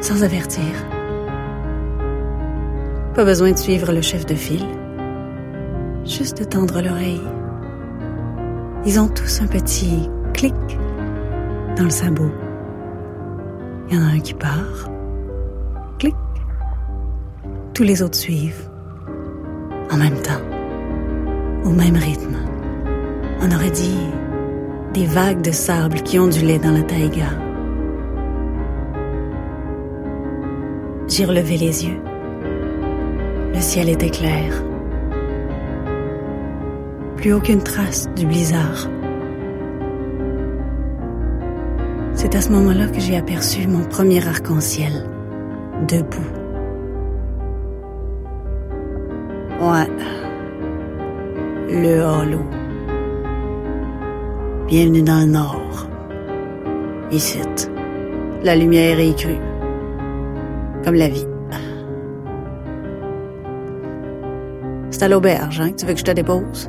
[0.00, 0.62] sans avertir.
[3.14, 4.66] Pas besoin de suivre le chef de file.
[6.04, 7.20] Juste de tendre l'oreille.
[8.86, 10.54] Ils ont tous un petit clic
[11.76, 12.30] dans le sabot.
[13.88, 14.90] Il y en a un qui part.
[15.98, 16.14] Clic.
[17.72, 18.68] Tous les autres suivent.
[19.90, 20.42] En même temps.
[21.64, 22.36] Au même rythme.
[23.40, 24.06] On aurait dit
[24.92, 27.30] des vagues de sable qui ondulaient dans la taïga.
[31.08, 32.00] J'ai relevé les yeux.
[33.54, 34.62] Le ciel était clair.
[37.24, 38.90] Plus aucune trace du blizzard.
[42.12, 44.92] C'est à ce moment-là que j'ai aperçu mon premier arc-en-ciel,
[45.88, 46.20] debout.
[49.58, 49.88] Ouais.
[51.70, 52.40] Le halo.
[54.66, 55.88] Bienvenue dans le nord.
[57.10, 57.40] Ici,
[58.42, 59.40] la lumière est crue.
[60.84, 61.26] Comme la vie.
[64.90, 66.68] C'est à l'auberge, hein, que tu veux que je te dépose?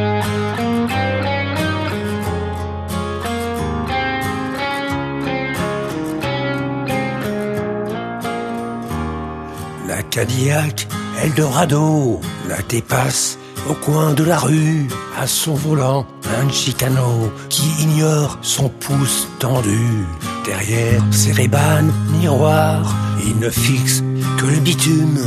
[10.21, 10.87] Cadillac
[11.23, 14.87] Eldorado la dépasse au coin de la rue,
[15.19, 16.05] à son volant,
[16.39, 20.05] un chicano qui ignore son pouce tendu.
[20.45, 22.95] Derrière ses rébanes miroirs,
[23.25, 24.03] il ne fixe
[24.37, 25.25] que le bitume,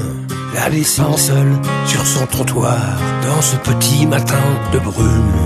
[0.55, 5.41] la laissant seule sur son trottoir, dans ce petit matin de brume.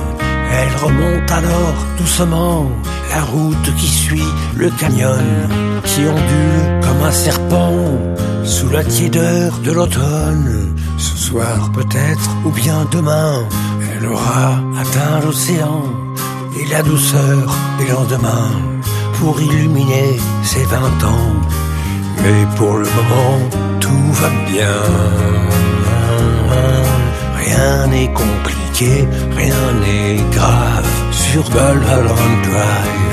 [0.53, 2.70] Elle remonte alors doucement
[3.14, 5.24] la route qui suit le canyon,
[5.84, 7.99] qui ondule comme un serpent
[8.49, 10.74] sous la tiédeur de l'automne.
[10.96, 13.44] Ce soir peut-être, ou bien demain,
[13.92, 15.82] elle aura atteint l'océan
[16.59, 18.53] et la douceur des lendemains
[19.18, 21.34] pour illuminer ses vingt ans.
[22.22, 23.38] Mais pour le moment,
[23.80, 24.80] tout va bien.
[27.44, 33.08] Rien n'est compliqué, rien n'est grave sur Mulholland Drive.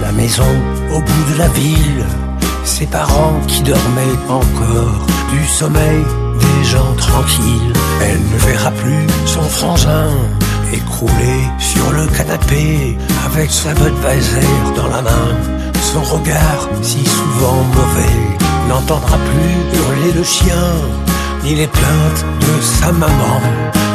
[0.00, 0.54] La maison
[0.92, 2.04] au bout de la ville.
[2.64, 6.04] Ses parents qui dormaient encore du sommeil
[6.40, 7.72] des gens tranquilles.
[8.02, 10.10] Elle ne verra plus son frangin
[10.72, 15.28] écroulé sur le canapé avec sa Budweiser dans la main.
[15.80, 18.18] Son regard si souvent mauvais
[18.68, 20.68] n'entendra plus hurler le chien,
[21.44, 23.40] ni les plaintes de sa maman,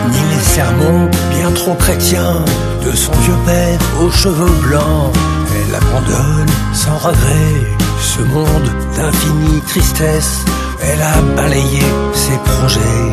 [0.09, 2.43] ni les sermons bien trop chrétiens
[2.85, 5.11] de son vieux père aux cheveux blancs.
[5.55, 7.55] Elle abandonne sans regret
[7.99, 10.43] ce monde d'infinie tristesse.
[10.81, 11.83] Elle a balayé
[12.13, 13.11] ses projets,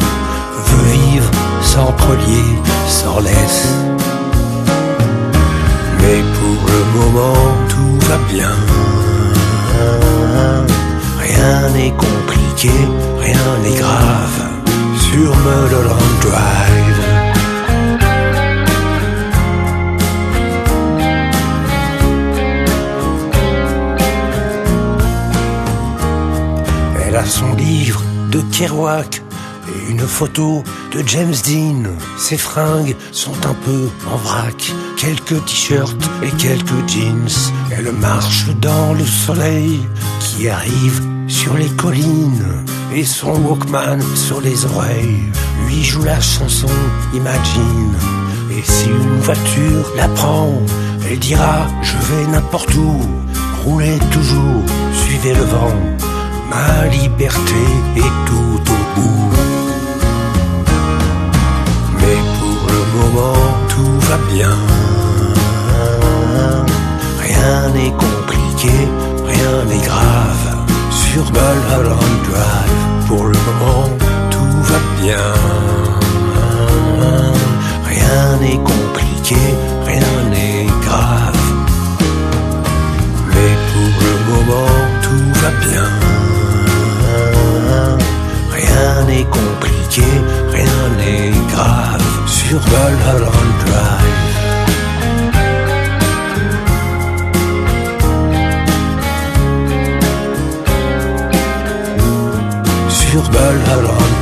[0.67, 1.31] veut vivre
[1.63, 2.49] sans relier,
[2.89, 3.69] sans laisse.
[6.01, 8.55] Mais pour le moment, tout va bien.
[11.21, 12.71] Rien n'est compliqué,
[13.21, 14.48] rien n'est grave
[15.11, 17.01] sur Mulholland Drive.
[27.07, 29.23] Elle a son livre de Kerouac
[29.69, 30.63] et une photo
[30.93, 31.85] de James Dean.
[32.19, 37.53] Ses fringues sont un peu en vrac, quelques t-shirts et quelques jeans.
[37.71, 39.81] Elle marche dans le soleil
[40.21, 42.65] qui arrive sur les collines
[42.95, 45.23] et son Walkman sur les oreilles
[45.67, 46.69] lui joue la chanson
[47.15, 47.95] Imagine.
[48.51, 50.61] Et si une voiture la prend,
[51.09, 53.01] elle dira je vais n'importe où,
[53.65, 54.63] roulez toujours,
[54.93, 55.75] suivez le vent.
[56.51, 57.63] Ma liberté
[57.97, 59.31] est tout au bout.
[62.01, 64.57] Mais pour le moment, tout va bien.
[67.21, 68.73] Rien n'est compliqué,
[69.27, 70.58] rien n'est grave.
[70.91, 73.89] Sur Mulholland Drive, pour le moment,
[74.31, 75.29] tout va bien.
[77.85, 79.37] Rien n'est compliqué,
[79.87, 81.45] rien n'est grave.
[83.29, 85.89] Mais pour le moment, tout va bien.
[88.51, 90.09] Rien n'est compliqué,
[90.53, 93.98] rien n'est grave sur Mulholland Drive.
[103.11, 104.18] Sur Mulholland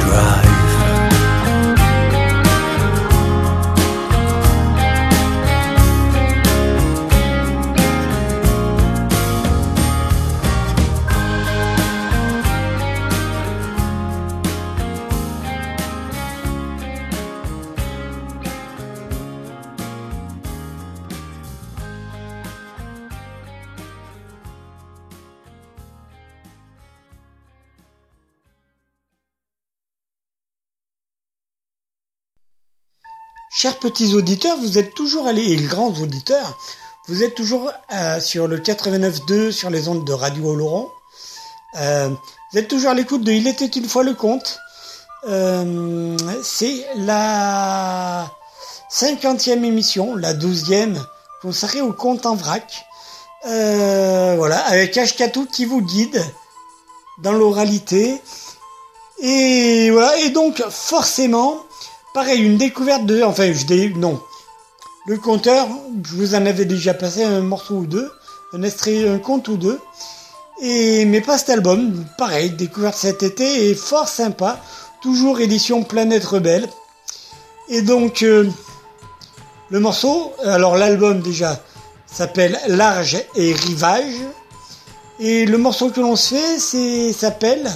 [33.67, 36.57] chers petits auditeurs, vous êtes toujours allés, et grands auditeurs,
[37.09, 40.89] vous êtes toujours euh, sur le 89.2 sur les ondes de Radio Oloron.
[41.81, 42.11] Euh,
[42.53, 44.61] vous êtes toujours à l'écoute de Il était une fois le conte.
[45.27, 48.31] Euh, c'est la
[48.89, 51.05] cinquantième émission, la douzième,
[51.43, 52.87] consacrée au conte en vrac.
[53.43, 56.25] Voilà, avec Ashkatou qui vous guide
[57.19, 58.23] dans l'oralité.
[59.19, 61.66] Et voilà, et donc forcément,
[62.17, 63.23] pareil, une découverte de...
[63.23, 63.93] Enfin, je dis...
[63.95, 64.19] Non.
[65.07, 65.69] Le compteur,
[66.03, 68.11] je vous en avais déjà passé un morceau ou deux,
[68.55, 69.79] un extrait, un conte ou deux.
[70.63, 74.59] Et, mais pas cet album, pareil, découverte cet été et fort sympa.
[75.03, 76.67] Toujours édition Planète Rebelle.
[77.69, 78.49] Et donc, euh,
[79.69, 81.63] le morceau, alors l'album déjà
[82.07, 84.23] s'appelle Large et Rivage.
[85.21, 87.71] Et le morceau que l'on se fait, s'appelle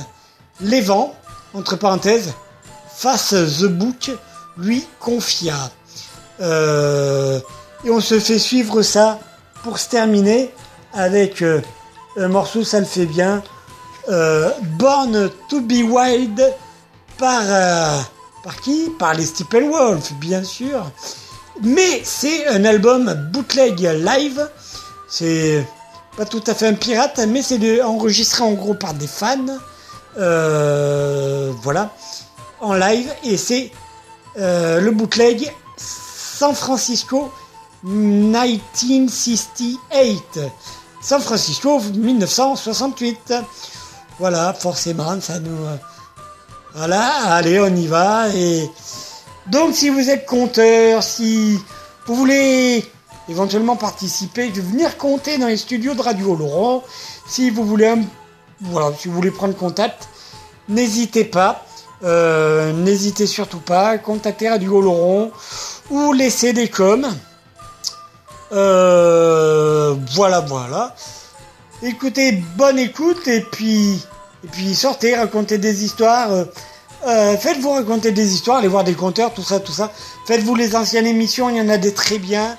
[0.63, 1.15] Les vents,
[1.53, 2.33] entre parenthèses,
[2.97, 4.11] Face the Book,
[4.57, 5.71] lui confia.
[6.41, 7.41] Euh,
[7.85, 9.19] et on se fait suivre ça
[9.63, 10.51] pour se terminer
[10.93, 11.61] avec euh,
[12.17, 13.43] un morceau, ça le fait bien,
[14.09, 16.43] euh, Born to be Wild
[17.19, 17.43] par,
[18.43, 18.91] par qui?
[18.99, 20.91] Par les Steppenwolf, bien sûr.
[21.63, 24.49] Mais c'est un album bootleg live.
[25.09, 25.67] C'est
[26.17, 29.59] pas tout à fait un pirate, mais c'est enregistré en gros par des fans.
[30.17, 31.91] Voilà,
[32.61, 33.13] en live.
[33.25, 33.71] Et c'est
[34.39, 37.31] euh, le bootleg San Francisco
[37.83, 40.41] 1968.
[41.03, 43.35] San Francisco 1968.
[44.19, 45.65] Voilà, forcément, ça nous.
[45.67, 45.77] euh,
[46.75, 48.29] Voilà, allez, on y va.
[48.35, 48.71] Et
[49.47, 51.59] donc, si vous êtes conteur, si
[52.07, 52.85] vous voulez
[53.29, 56.83] éventuellement participer, de venir compter dans les studios de Radio Laurent,
[57.27, 57.95] si vous voulez,
[58.61, 60.09] voilà, si vous voulez prendre contact,
[60.69, 61.65] n'hésitez pas.
[62.03, 65.31] Euh, n'hésitez surtout pas, contactez Radio Laurent
[65.91, 67.07] ou laissez des coms.
[68.53, 70.95] Euh, voilà, voilà.
[71.83, 74.03] Écoutez, bonne écoute et puis,
[74.45, 76.31] et puis sortez, racontez des histoires.
[77.07, 79.91] euh, Faites-vous raconter des histoires, allez voir des conteurs, tout ça, tout ça.
[80.27, 82.57] Faites-vous les anciennes émissions, il y en a des très bien.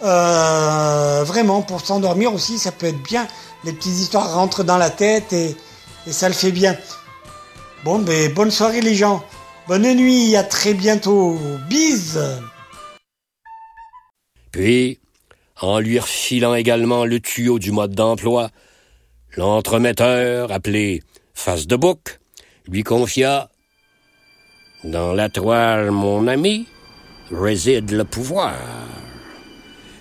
[0.00, 3.26] Vraiment, pour s'endormir aussi, ça peut être bien.
[3.64, 5.56] Les petites histoires rentrent dans la tête et
[6.10, 6.76] ça le fait bien.
[7.84, 9.24] Bon, ben, bonne soirée les gens.
[9.66, 11.38] Bonne nuit, à très bientôt.
[11.68, 12.20] Bise
[14.50, 14.98] Puis,
[15.60, 18.50] en lui refilant également le tuyau du mode d'emploi,
[19.36, 21.02] l'entremetteur, appelé
[21.34, 22.18] Face de Bouc,
[22.66, 23.50] lui confia
[24.84, 26.66] Dans la toile, mon ami,
[27.30, 28.54] réside le pouvoir.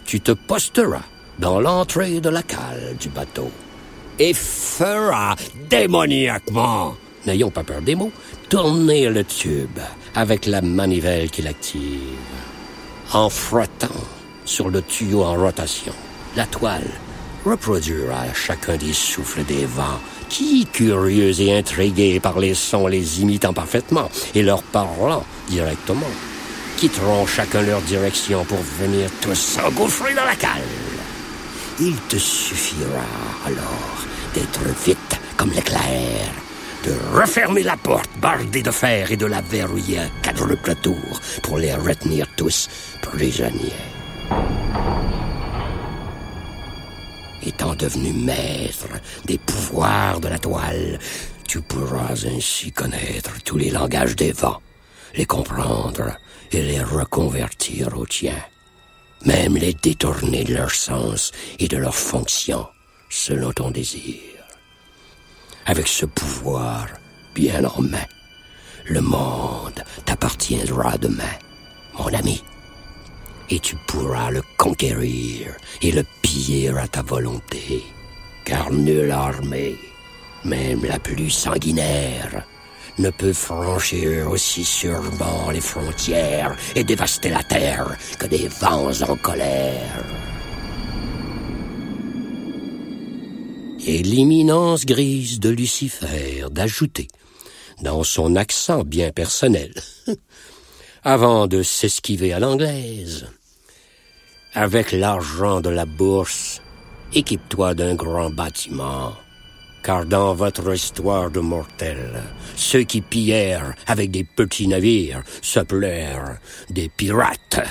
[0.05, 1.03] Tu te posteras
[1.39, 3.51] dans l'entrée de la cale du bateau
[4.19, 5.35] et feras
[5.69, 6.95] démoniaquement,
[7.27, 8.11] n'ayons pas peur des mots,
[8.49, 9.79] tourner le tube
[10.15, 12.01] avec la manivelle qui l'active
[13.13, 13.87] en frottant
[14.45, 15.93] sur le tuyau en rotation.
[16.35, 16.89] La toile
[17.45, 19.99] reproduira chacun des souffles des vents
[20.29, 26.11] qui, curieux et intrigués par les sons les imitant parfaitement et leur parlant directement,
[26.77, 30.61] quitteront chacun leur direction pour venir tous s'engouffrer dans la cale.
[31.79, 33.05] Il te suffira
[33.45, 36.31] alors d'être vite comme l'éclair,
[36.83, 41.57] de refermer la porte bardée de fer et de la verrouiller à quadruple tour pour
[41.57, 42.69] les retenir tous
[43.01, 43.73] prisonniers.
[47.45, 48.89] Étant devenu maître
[49.25, 50.99] des pouvoirs de la toile,
[51.47, 54.61] tu pourras ainsi connaître tous les langages des vents,
[55.15, 56.17] les comprendre
[56.51, 58.37] et les reconvertir au tien,
[59.25, 62.67] même les détourner de leur sens et de leur fonction
[63.09, 64.36] selon ton désir.
[65.67, 66.87] Avec ce pouvoir
[67.35, 68.07] bien en main,
[68.85, 71.37] le monde t'appartiendra demain,
[71.99, 72.41] mon ami
[73.49, 77.83] et tu pourras le conquérir et le piller à ta volonté.
[78.45, 79.75] Car nulle armée,
[80.43, 82.43] même la plus sanguinaire,
[82.97, 89.15] ne peut franchir aussi sûrement les frontières et dévaster la terre que des vents en
[89.17, 90.03] colère.
[93.89, 97.07] Et l'imminence grise de Lucifer d'ajouter,
[97.81, 99.73] dans son accent bien personnel,
[101.05, 103.27] avant de s'esquiver à l'anglaise.
[104.53, 106.61] Avec l'argent de la bourse,
[107.13, 109.13] équipe-toi d'un grand bâtiment,
[109.83, 112.21] car dans votre histoire de mortels,
[112.57, 116.39] ceux qui pillèrent avec des petits navires s'appelèrent
[116.69, 117.61] des pirates,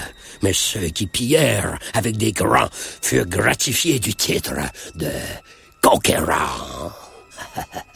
[0.42, 4.54] mais ceux qui pillèrent avec des grands furent gratifiés du titre
[4.94, 5.10] de
[5.86, 6.42] Kokera.